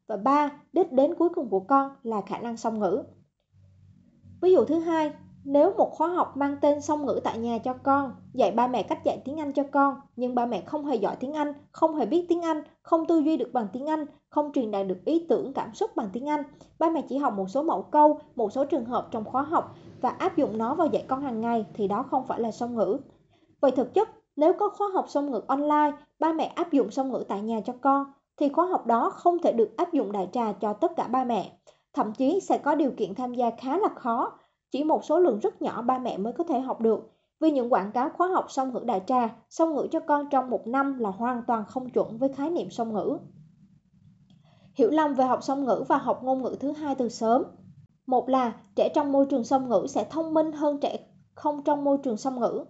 Và 0.08 0.16
3. 0.16 0.50
Đích 0.72 0.92
đến 0.92 1.14
cuối 1.14 1.28
cùng 1.34 1.50
của 1.50 1.60
con 1.60 1.90
là 2.02 2.20
khả 2.20 2.38
năng 2.38 2.56
song 2.56 2.80
ngữ. 2.80 3.02
Ví 4.42 4.52
dụ 4.52 4.64
thứ 4.64 4.78
hai, 4.78 5.12
nếu 5.50 5.72
một 5.78 5.90
khóa 5.92 6.08
học 6.08 6.36
mang 6.36 6.56
tên 6.60 6.80
song 6.80 7.06
ngữ 7.06 7.20
tại 7.24 7.38
nhà 7.38 7.58
cho 7.58 7.74
con, 7.82 8.12
dạy 8.32 8.50
ba 8.50 8.66
mẹ 8.66 8.82
cách 8.82 9.04
dạy 9.04 9.22
tiếng 9.24 9.40
Anh 9.40 9.52
cho 9.52 9.62
con, 9.72 9.94
nhưng 10.16 10.34
ba 10.34 10.46
mẹ 10.46 10.60
không 10.60 10.86
hề 10.86 10.96
giỏi 10.96 11.16
tiếng 11.20 11.32
Anh, 11.32 11.52
không 11.72 11.94
hề 11.94 12.06
biết 12.06 12.26
tiếng 12.28 12.42
Anh, 12.42 12.62
không 12.82 13.06
tư 13.06 13.18
duy 13.18 13.36
được 13.36 13.50
bằng 13.52 13.66
tiếng 13.72 13.86
Anh, 13.86 14.04
không 14.28 14.52
truyền 14.52 14.70
đạt 14.70 14.86
được 14.86 15.04
ý 15.04 15.26
tưởng 15.28 15.52
cảm 15.52 15.74
xúc 15.74 15.96
bằng 15.96 16.08
tiếng 16.12 16.28
Anh, 16.28 16.42
ba 16.78 16.90
mẹ 16.90 17.02
chỉ 17.08 17.16
học 17.16 17.32
một 17.32 17.50
số 17.50 17.62
mẫu 17.62 17.82
câu, 17.82 18.18
một 18.34 18.52
số 18.52 18.64
trường 18.64 18.84
hợp 18.84 19.08
trong 19.10 19.24
khóa 19.24 19.42
học 19.42 19.74
và 20.00 20.08
áp 20.08 20.36
dụng 20.36 20.58
nó 20.58 20.74
vào 20.74 20.86
dạy 20.86 21.04
con 21.08 21.22
hàng 21.22 21.40
ngày 21.40 21.66
thì 21.74 21.88
đó 21.88 22.02
không 22.10 22.26
phải 22.26 22.40
là 22.40 22.50
song 22.50 22.74
ngữ. 22.74 22.98
Vậy 23.60 23.70
thực 23.70 23.94
chất, 23.94 24.08
nếu 24.36 24.52
có 24.52 24.68
khóa 24.68 24.88
học 24.94 25.04
song 25.08 25.30
ngữ 25.30 25.40
online, 25.46 25.92
ba 26.18 26.32
mẹ 26.32 26.44
áp 26.44 26.72
dụng 26.72 26.90
song 26.90 27.12
ngữ 27.12 27.24
tại 27.28 27.42
nhà 27.42 27.60
cho 27.60 27.72
con, 27.80 28.04
thì 28.36 28.48
khóa 28.48 28.66
học 28.66 28.86
đó 28.86 29.10
không 29.10 29.38
thể 29.42 29.52
được 29.52 29.76
áp 29.76 29.92
dụng 29.92 30.12
đại 30.12 30.28
trà 30.32 30.52
cho 30.52 30.72
tất 30.72 30.96
cả 30.96 31.08
ba 31.08 31.24
mẹ. 31.24 31.52
Thậm 31.92 32.12
chí 32.12 32.40
sẽ 32.40 32.58
có 32.58 32.74
điều 32.74 32.90
kiện 32.96 33.14
tham 33.14 33.34
gia 33.34 33.50
khá 33.50 33.78
là 33.78 33.88
khó, 33.96 34.32
chỉ 34.70 34.84
một 34.84 35.04
số 35.04 35.18
lượng 35.18 35.38
rất 35.38 35.62
nhỏ 35.62 35.82
ba 35.82 35.98
mẹ 35.98 36.18
mới 36.18 36.32
có 36.32 36.44
thể 36.44 36.60
học 36.60 36.80
được. 36.80 37.10
Vì 37.40 37.50
những 37.50 37.72
quảng 37.72 37.92
cáo 37.92 38.10
khóa 38.10 38.28
học 38.28 38.46
song 38.48 38.72
ngữ 38.72 38.80
đại 38.84 39.02
trà, 39.06 39.36
song 39.50 39.74
ngữ 39.74 39.86
cho 39.90 40.00
con 40.00 40.28
trong 40.30 40.50
một 40.50 40.66
năm 40.66 40.98
là 40.98 41.10
hoàn 41.10 41.42
toàn 41.46 41.64
không 41.68 41.90
chuẩn 41.90 42.18
với 42.18 42.28
khái 42.28 42.50
niệm 42.50 42.70
song 42.70 42.92
ngữ. 42.92 43.18
Hiểu 44.74 44.90
lầm 44.90 45.14
về 45.14 45.24
học 45.24 45.42
song 45.42 45.64
ngữ 45.64 45.84
và 45.88 45.96
học 45.98 46.20
ngôn 46.22 46.42
ngữ 46.42 46.56
thứ 46.60 46.72
hai 46.72 46.94
từ 46.94 47.08
sớm. 47.08 47.44
Một 48.06 48.28
là 48.28 48.52
trẻ 48.74 48.88
trong 48.94 49.12
môi 49.12 49.26
trường 49.26 49.44
song 49.44 49.68
ngữ 49.68 49.86
sẽ 49.88 50.06
thông 50.10 50.34
minh 50.34 50.52
hơn 50.52 50.78
trẻ 50.80 50.98
không 51.34 51.64
trong 51.64 51.84
môi 51.84 51.98
trường 51.98 52.16
song 52.16 52.40
ngữ. 52.40 52.64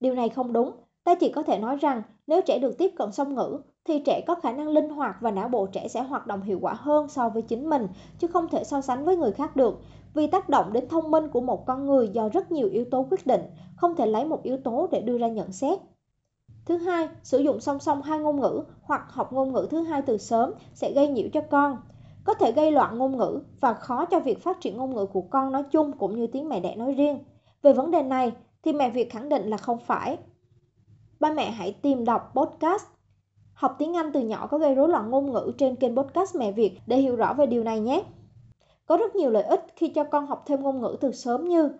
Điều 0.00 0.14
này 0.14 0.28
không 0.28 0.52
đúng. 0.52 0.72
Ta 1.04 1.14
chỉ 1.14 1.32
có 1.32 1.42
thể 1.42 1.58
nói 1.58 1.76
rằng, 1.76 2.02
nếu 2.26 2.40
trẻ 2.42 2.58
được 2.58 2.78
tiếp 2.78 2.92
cận 2.96 3.12
song 3.12 3.34
ngữ, 3.34 3.60
thì 3.84 4.02
trẻ 4.06 4.20
có 4.26 4.34
khả 4.34 4.52
năng 4.52 4.68
linh 4.68 4.88
hoạt 4.88 5.16
và 5.20 5.30
não 5.30 5.48
bộ 5.48 5.66
trẻ 5.66 5.88
sẽ 5.88 6.02
hoạt 6.02 6.26
động 6.26 6.42
hiệu 6.42 6.58
quả 6.62 6.74
hơn 6.74 7.08
so 7.08 7.28
với 7.28 7.42
chính 7.42 7.70
mình, 7.70 7.88
chứ 8.18 8.26
không 8.26 8.48
thể 8.48 8.64
so 8.64 8.80
sánh 8.80 9.04
với 9.04 9.16
người 9.16 9.32
khác 9.32 9.56
được. 9.56 9.80
Vì 10.14 10.26
tác 10.26 10.48
động 10.48 10.72
đến 10.72 10.88
thông 10.88 11.10
minh 11.10 11.28
của 11.28 11.40
một 11.40 11.66
con 11.66 11.86
người 11.86 12.08
do 12.08 12.28
rất 12.28 12.52
nhiều 12.52 12.68
yếu 12.68 12.84
tố 12.90 13.06
quyết 13.10 13.26
định, 13.26 13.40
không 13.76 13.96
thể 13.96 14.06
lấy 14.06 14.24
một 14.24 14.42
yếu 14.42 14.56
tố 14.56 14.88
để 14.92 15.00
đưa 15.00 15.18
ra 15.18 15.28
nhận 15.28 15.52
xét. 15.52 15.78
Thứ 16.66 16.76
hai, 16.76 17.08
sử 17.22 17.38
dụng 17.38 17.60
song 17.60 17.78
song 17.78 18.02
hai 18.02 18.18
ngôn 18.18 18.40
ngữ 18.40 18.62
hoặc 18.82 19.04
học 19.08 19.32
ngôn 19.32 19.52
ngữ 19.52 19.66
thứ 19.70 19.82
hai 19.82 20.02
từ 20.02 20.18
sớm 20.18 20.52
sẽ 20.74 20.92
gây 20.92 21.08
nhiễu 21.08 21.28
cho 21.32 21.40
con. 21.50 21.76
Có 22.24 22.34
thể 22.34 22.52
gây 22.52 22.72
loạn 22.72 22.98
ngôn 22.98 23.16
ngữ 23.16 23.40
và 23.60 23.74
khó 23.74 24.04
cho 24.04 24.20
việc 24.20 24.42
phát 24.42 24.60
triển 24.60 24.76
ngôn 24.76 24.94
ngữ 24.94 25.06
của 25.06 25.22
con 25.22 25.52
nói 25.52 25.62
chung 25.70 25.92
cũng 25.92 26.16
như 26.16 26.26
tiếng 26.26 26.48
mẹ 26.48 26.60
đẻ 26.60 26.76
nói 26.76 26.92
riêng. 26.94 27.18
Về 27.62 27.72
vấn 27.72 27.90
đề 27.90 28.02
này, 28.02 28.32
thì 28.62 28.72
mẹ 28.72 28.90
Việt 28.90 29.10
khẳng 29.10 29.28
định 29.28 29.50
là 29.50 29.56
không 29.56 29.78
phải 29.78 30.18
ba 31.24 31.32
mẹ 31.32 31.50
hãy 31.50 31.76
tìm 31.82 32.04
đọc 32.04 32.32
podcast 32.34 32.86
Học 33.52 33.76
tiếng 33.78 33.96
Anh 33.96 34.12
từ 34.12 34.20
nhỏ 34.20 34.46
có 34.50 34.58
gây 34.58 34.74
rối 34.74 34.88
loạn 34.88 35.10
ngôn 35.10 35.32
ngữ 35.32 35.52
trên 35.58 35.76
kênh 35.76 35.96
podcast 35.96 36.36
Mẹ 36.36 36.52
Việt 36.52 36.78
để 36.86 36.96
hiểu 36.96 37.16
rõ 37.16 37.34
về 37.34 37.46
điều 37.46 37.64
này 37.64 37.80
nhé. 37.80 38.04
Có 38.86 38.96
rất 38.96 39.16
nhiều 39.16 39.30
lợi 39.30 39.42
ích 39.42 39.66
khi 39.76 39.88
cho 39.88 40.04
con 40.04 40.26
học 40.26 40.42
thêm 40.46 40.62
ngôn 40.62 40.80
ngữ 40.80 40.96
từ 41.00 41.12
sớm 41.12 41.48
như 41.48 41.70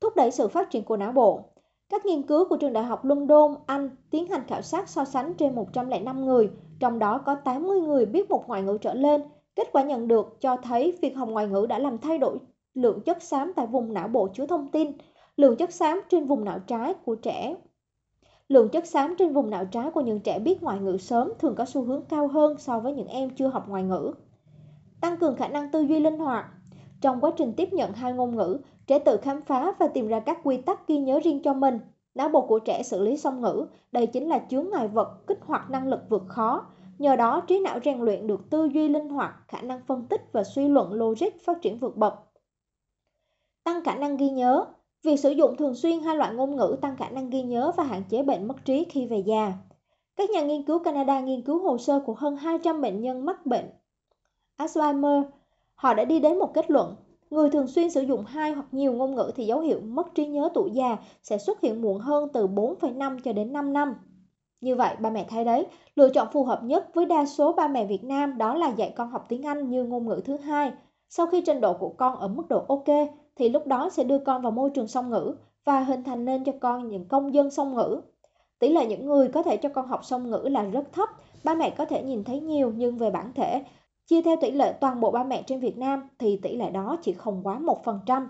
thúc 0.00 0.16
đẩy 0.16 0.30
sự 0.30 0.48
phát 0.48 0.70
triển 0.70 0.84
của 0.84 0.96
não 0.96 1.12
bộ. 1.12 1.40
Các 1.88 2.06
nghiên 2.06 2.22
cứu 2.22 2.48
của 2.48 2.56
trường 2.56 2.72
đại 2.72 2.84
học 2.84 3.04
London, 3.04 3.54
Anh 3.66 3.90
tiến 4.10 4.26
hành 4.26 4.46
khảo 4.46 4.62
sát 4.62 4.88
so 4.88 5.04
sánh 5.04 5.34
trên 5.34 5.54
105 5.54 6.24
người, 6.24 6.50
trong 6.80 6.98
đó 6.98 7.18
có 7.18 7.34
80 7.34 7.80
người 7.80 8.06
biết 8.06 8.30
một 8.30 8.44
ngoại 8.46 8.62
ngữ 8.62 8.78
trở 8.80 8.94
lên. 8.94 9.22
Kết 9.56 9.68
quả 9.72 9.82
nhận 9.82 10.08
được 10.08 10.36
cho 10.40 10.56
thấy 10.56 10.98
việc 11.02 11.16
học 11.16 11.28
ngoại 11.28 11.46
ngữ 11.46 11.66
đã 11.68 11.78
làm 11.78 11.98
thay 11.98 12.18
đổi 12.18 12.38
lượng 12.74 13.00
chất 13.00 13.22
xám 13.22 13.52
tại 13.56 13.66
vùng 13.66 13.94
não 13.94 14.08
bộ 14.08 14.28
chứa 14.34 14.46
thông 14.46 14.68
tin, 14.68 14.92
Lượng 15.36 15.56
chất 15.56 15.72
xám 15.72 16.00
trên 16.08 16.26
vùng 16.26 16.44
não 16.44 16.58
trái 16.58 16.94
của 17.04 17.14
trẻ 17.14 17.56
Lượng 18.52 18.68
chất 18.68 18.86
xám 18.86 19.14
trên 19.18 19.32
vùng 19.32 19.50
não 19.50 19.64
trái 19.64 19.90
của 19.90 20.00
những 20.00 20.20
trẻ 20.20 20.38
biết 20.38 20.62
ngoại 20.62 20.80
ngữ 20.80 20.96
sớm 20.96 21.32
thường 21.38 21.54
có 21.54 21.64
xu 21.64 21.84
hướng 21.84 22.02
cao 22.08 22.28
hơn 22.28 22.58
so 22.58 22.80
với 22.80 22.92
những 22.92 23.06
em 23.06 23.30
chưa 23.30 23.46
học 23.46 23.68
ngoại 23.68 23.82
ngữ. 23.82 24.12
Tăng 25.00 25.16
cường 25.16 25.36
khả 25.36 25.48
năng 25.48 25.70
tư 25.70 25.80
duy 25.80 26.00
linh 26.00 26.18
hoạt. 26.18 26.46
Trong 27.00 27.20
quá 27.20 27.30
trình 27.36 27.52
tiếp 27.56 27.72
nhận 27.72 27.92
hai 27.92 28.12
ngôn 28.12 28.36
ngữ, 28.36 28.58
trẻ 28.86 28.98
tự 28.98 29.16
khám 29.16 29.42
phá 29.42 29.72
và 29.78 29.88
tìm 29.88 30.08
ra 30.08 30.20
các 30.20 30.38
quy 30.44 30.56
tắc 30.56 30.88
ghi 30.88 30.98
nhớ 30.98 31.20
riêng 31.24 31.42
cho 31.42 31.54
mình. 31.54 31.78
Não 32.14 32.28
bộ 32.28 32.46
của 32.46 32.58
trẻ 32.58 32.82
xử 32.82 33.02
lý 33.02 33.16
song 33.16 33.40
ngữ, 33.40 33.66
đây 33.92 34.06
chính 34.06 34.28
là 34.28 34.38
chướng 34.50 34.70
ngại 34.70 34.88
vật 34.88 35.26
kích 35.26 35.38
hoạt 35.42 35.70
năng 35.70 35.88
lực 35.88 36.00
vượt 36.08 36.22
khó. 36.28 36.66
Nhờ 36.98 37.16
đó, 37.16 37.42
trí 37.46 37.60
não 37.60 37.78
rèn 37.84 38.00
luyện 38.00 38.26
được 38.26 38.50
tư 38.50 38.68
duy 38.74 38.88
linh 38.88 39.08
hoạt, 39.08 39.34
khả 39.48 39.60
năng 39.60 39.80
phân 39.86 40.06
tích 40.06 40.32
và 40.32 40.44
suy 40.44 40.68
luận 40.68 40.92
logic 40.92 41.44
phát 41.44 41.62
triển 41.62 41.78
vượt 41.78 41.96
bậc. 41.96 42.14
Tăng 43.64 43.84
khả 43.84 43.94
năng 43.94 44.16
ghi 44.16 44.30
nhớ. 44.30 44.64
Việc 45.02 45.16
sử 45.16 45.30
dụng 45.30 45.56
thường 45.56 45.74
xuyên 45.74 46.00
hai 46.00 46.16
loại 46.16 46.34
ngôn 46.34 46.56
ngữ 46.56 46.76
tăng 46.80 46.96
khả 46.96 47.08
năng 47.08 47.30
ghi 47.30 47.42
nhớ 47.42 47.72
và 47.76 47.84
hạn 47.84 48.02
chế 48.08 48.22
bệnh 48.22 48.48
mất 48.48 48.64
trí 48.64 48.84
khi 48.84 49.06
về 49.06 49.18
già. 49.26 49.52
Các 50.16 50.30
nhà 50.30 50.42
nghiên 50.42 50.62
cứu 50.62 50.78
Canada 50.78 51.20
nghiên 51.20 51.42
cứu 51.42 51.58
hồ 51.58 51.78
sơ 51.78 52.00
của 52.00 52.14
hơn 52.14 52.36
200 52.36 52.80
bệnh 52.80 53.00
nhân 53.00 53.24
mắc 53.24 53.46
bệnh 53.46 53.64
Alzheimer. 54.58 55.22
Họ 55.74 55.94
đã 55.94 56.04
đi 56.04 56.20
đến 56.20 56.38
một 56.38 56.54
kết 56.54 56.70
luận, 56.70 56.94
người 57.30 57.50
thường 57.50 57.66
xuyên 57.66 57.90
sử 57.90 58.00
dụng 58.00 58.24
hai 58.24 58.52
hoặc 58.52 58.66
nhiều 58.72 58.92
ngôn 58.92 59.14
ngữ 59.14 59.30
thì 59.36 59.46
dấu 59.46 59.60
hiệu 59.60 59.80
mất 59.80 60.14
trí 60.14 60.26
nhớ 60.26 60.48
tuổi 60.54 60.70
già 60.70 60.96
sẽ 61.22 61.38
xuất 61.38 61.60
hiện 61.60 61.82
muộn 61.82 61.98
hơn 61.98 62.28
từ 62.32 62.46
4,5 62.46 63.18
cho 63.24 63.32
đến 63.32 63.52
5 63.52 63.72
năm. 63.72 63.94
Như 64.60 64.76
vậy, 64.76 64.96
ba 65.00 65.10
mẹ 65.10 65.26
thấy 65.28 65.44
đấy, 65.44 65.66
lựa 65.96 66.08
chọn 66.08 66.28
phù 66.32 66.44
hợp 66.44 66.60
nhất 66.64 66.94
với 66.94 67.06
đa 67.06 67.26
số 67.26 67.52
ba 67.52 67.68
mẹ 67.68 67.86
Việt 67.86 68.04
Nam 68.04 68.38
đó 68.38 68.54
là 68.54 68.68
dạy 68.68 68.92
con 68.96 69.10
học 69.10 69.24
tiếng 69.28 69.42
Anh 69.42 69.70
như 69.70 69.84
ngôn 69.84 70.06
ngữ 70.06 70.20
thứ 70.24 70.36
hai. 70.36 70.72
Sau 71.08 71.26
khi 71.26 71.42
trình 71.46 71.60
độ 71.60 71.72
của 71.72 71.88
con 71.88 72.16
ở 72.16 72.28
mức 72.28 72.48
độ 72.48 72.64
ok, 72.68 72.88
thì 73.36 73.48
lúc 73.48 73.66
đó 73.66 73.88
sẽ 73.92 74.04
đưa 74.04 74.18
con 74.18 74.42
vào 74.42 74.52
môi 74.52 74.70
trường 74.70 74.88
song 74.88 75.10
ngữ 75.10 75.34
và 75.64 75.80
hình 75.80 76.04
thành 76.04 76.24
nên 76.24 76.44
cho 76.44 76.52
con 76.60 76.88
những 76.88 77.08
công 77.08 77.34
dân 77.34 77.50
song 77.50 77.74
ngữ. 77.74 78.00
Tỷ 78.58 78.68
lệ 78.68 78.86
những 78.86 79.06
người 79.06 79.28
có 79.28 79.42
thể 79.42 79.56
cho 79.56 79.68
con 79.68 79.88
học 79.88 80.04
song 80.04 80.30
ngữ 80.30 80.48
là 80.50 80.62
rất 80.62 80.92
thấp, 80.92 81.08
ba 81.44 81.54
mẹ 81.54 81.70
có 81.70 81.84
thể 81.84 82.02
nhìn 82.02 82.24
thấy 82.24 82.40
nhiều 82.40 82.72
nhưng 82.76 82.96
về 82.96 83.10
bản 83.10 83.32
thể, 83.34 83.64
chia 84.06 84.22
theo 84.22 84.36
tỷ 84.40 84.50
lệ 84.50 84.72
toàn 84.80 85.00
bộ 85.00 85.10
ba 85.10 85.24
mẹ 85.24 85.42
trên 85.46 85.60
Việt 85.60 85.78
Nam 85.78 86.08
thì 86.18 86.36
tỷ 86.42 86.56
lệ 86.56 86.70
đó 86.70 86.96
chỉ 87.02 87.12
không 87.12 87.40
quá 87.42 87.58
1%. 87.58 88.26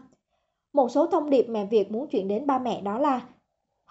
Một 0.73 0.90
số 0.90 1.06
thông 1.06 1.30
điệp 1.30 1.47
mẹ 1.49 1.64
Việt 1.64 1.90
muốn 1.90 2.09
chuyển 2.09 2.28
đến 2.28 2.47
ba 2.47 2.59
mẹ 2.59 2.80
đó 2.80 2.99
là 2.99 3.21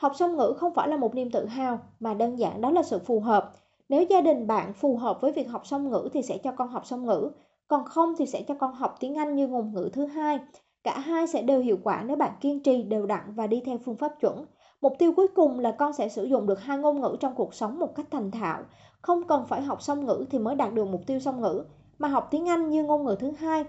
Học 0.01 0.11
song 0.15 0.37
ngữ 0.37 0.53
không 0.57 0.73
phải 0.73 0.87
là 0.87 0.97
một 0.97 1.15
niềm 1.15 1.31
tự 1.31 1.45
hào 1.45 1.79
mà 1.99 2.13
đơn 2.13 2.39
giản 2.39 2.61
đó 2.61 2.71
là 2.71 2.83
sự 2.83 2.99
phù 2.99 3.19
hợp. 3.19 3.51
Nếu 3.89 4.03
gia 4.03 4.21
đình 4.21 4.47
bạn 4.47 4.73
phù 4.73 4.97
hợp 4.97 5.21
với 5.21 5.31
việc 5.31 5.49
học 5.49 5.67
song 5.67 5.89
ngữ 5.89 6.09
thì 6.13 6.21
sẽ 6.21 6.37
cho 6.37 6.51
con 6.51 6.67
học 6.67 6.85
song 6.85 7.05
ngữ, 7.05 7.31
còn 7.67 7.85
không 7.85 8.13
thì 8.17 8.25
sẽ 8.25 8.43
cho 8.47 8.55
con 8.59 8.73
học 8.73 8.95
tiếng 8.99 9.15
Anh 9.15 9.35
như 9.35 9.47
ngôn 9.47 9.73
ngữ 9.73 9.89
thứ 9.93 10.05
hai. 10.05 10.39
Cả 10.83 11.00
hai 11.00 11.27
sẽ 11.27 11.41
đều 11.41 11.61
hiệu 11.61 11.77
quả 11.83 12.03
nếu 12.07 12.17
bạn 12.17 12.31
kiên 12.41 12.63
trì 12.63 12.83
đều 12.83 13.05
đặn 13.05 13.33
và 13.35 13.47
đi 13.47 13.61
theo 13.65 13.77
phương 13.85 13.97
pháp 13.97 14.11
chuẩn. 14.21 14.45
Mục 14.81 14.93
tiêu 15.00 15.13
cuối 15.15 15.27
cùng 15.35 15.59
là 15.59 15.71
con 15.71 15.93
sẽ 15.93 16.09
sử 16.09 16.23
dụng 16.23 16.45
được 16.45 16.61
hai 16.61 16.77
ngôn 16.77 17.01
ngữ 17.01 17.15
trong 17.19 17.35
cuộc 17.35 17.53
sống 17.53 17.79
một 17.79 17.95
cách 17.95 18.05
thành 18.11 18.31
thạo. 18.31 18.63
Không 19.01 19.27
cần 19.27 19.45
phải 19.47 19.61
học 19.61 19.81
song 19.81 20.05
ngữ 20.05 20.25
thì 20.29 20.39
mới 20.39 20.55
đạt 20.55 20.73
được 20.73 20.88
mục 20.88 21.01
tiêu 21.07 21.19
song 21.19 21.41
ngữ, 21.41 21.63
mà 22.00 22.07
học 22.07 22.27
tiếng 22.31 22.50
Anh 22.50 22.69
như 22.69 22.83
ngôn 22.83 23.05
ngữ 23.05 23.15
thứ 23.19 23.31
hai. 23.31 23.63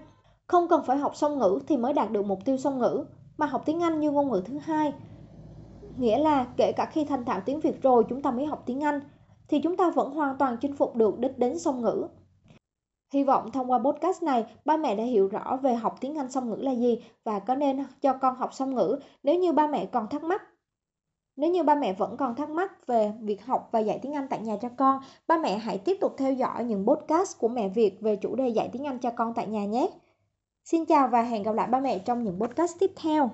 Không 0.47 0.67
cần 0.67 0.83
phải 0.83 0.97
học 0.97 1.15
song 1.15 1.39
ngữ 1.39 1.59
thì 1.67 1.77
mới 1.77 1.93
đạt 1.93 2.11
được 2.11 2.25
mục 2.25 2.39
tiêu 2.45 2.57
song 2.57 2.79
ngữ, 2.79 3.05
mà 3.37 3.45
học 3.45 3.63
tiếng 3.65 3.83
Anh 3.83 3.99
như 3.99 4.11
ngôn 4.11 4.29
ngữ 4.29 4.41
thứ 4.45 4.57
hai. 4.57 4.93
Nghĩa 5.97 6.17
là 6.17 6.47
kể 6.57 6.71
cả 6.71 6.85
khi 6.85 7.05
thành 7.05 7.25
thạo 7.25 7.41
tiếng 7.45 7.59
Việt 7.59 7.81
rồi 7.81 8.03
chúng 8.09 8.21
ta 8.21 8.31
mới 8.31 8.45
học 8.45 8.63
tiếng 8.65 8.83
Anh, 8.83 8.99
thì 9.47 9.59
chúng 9.59 9.77
ta 9.77 9.89
vẫn 9.89 10.11
hoàn 10.11 10.37
toàn 10.37 10.57
chinh 10.61 10.75
phục 10.75 10.95
được 10.95 11.19
đích 11.19 11.37
đến 11.37 11.59
song 11.59 11.81
ngữ. 11.81 12.07
Hy 13.13 13.23
vọng 13.23 13.51
thông 13.51 13.71
qua 13.71 13.79
podcast 13.79 14.23
này, 14.23 14.45
ba 14.65 14.77
mẹ 14.77 14.95
đã 14.95 15.03
hiểu 15.03 15.27
rõ 15.27 15.59
về 15.61 15.73
học 15.73 15.97
tiếng 15.99 16.17
Anh 16.17 16.31
song 16.31 16.49
ngữ 16.49 16.55
là 16.55 16.71
gì 16.71 16.99
và 17.23 17.39
có 17.39 17.55
nên 17.55 17.85
cho 18.01 18.13
con 18.13 18.35
học 18.35 18.53
song 18.53 18.75
ngữ 18.75 18.99
nếu 19.23 19.35
như 19.35 19.51
ba 19.51 19.67
mẹ 19.67 19.85
còn 19.85 20.07
thắc 20.07 20.23
mắc. 20.23 20.41
Nếu 21.35 21.51
như 21.51 21.63
ba 21.63 21.75
mẹ 21.75 21.93
vẫn 21.93 22.17
còn 22.17 22.35
thắc 22.35 22.49
mắc 22.49 22.87
về 22.87 23.13
việc 23.21 23.45
học 23.45 23.69
và 23.71 23.79
dạy 23.79 23.99
tiếng 24.01 24.13
Anh 24.13 24.27
tại 24.29 24.39
nhà 24.39 24.57
cho 24.61 24.69
con, 24.77 25.01
ba 25.27 25.37
mẹ 25.37 25.57
hãy 25.57 25.77
tiếp 25.77 25.97
tục 26.01 26.15
theo 26.17 26.33
dõi 26.33 26.63
những 26.63 26.85
podcast 26.85 27.39
của 27.39 27.47
mẹ 27.47 27.69
Việt 27.69 28.01
về 28.01 28.15
chủ 28.15 28.35
đề 28.35 28.47
dạy 28.47 28.69
tiếng 28.73 28.83
Anh 28.83 28.99
cho 28.99 29.11
con 29.11 29.33
tại 29.33 29.47
nhà 29.47 29.65
nhé. 29.65 29.89
Xin 30.63 30.85
chào 30.85 31.07
và 31.07 31.21
hẹn 31.21 31.43
gặp 31.43 31.55
lại 31.55 31.67
ba 31.67 31.79
mẹ 31.79 31.99
trong 31.99 32.23
những 32.23 32.39
podcast 32.39 32.79
tiếp 32.79 32.91
theo. 32.95 33.29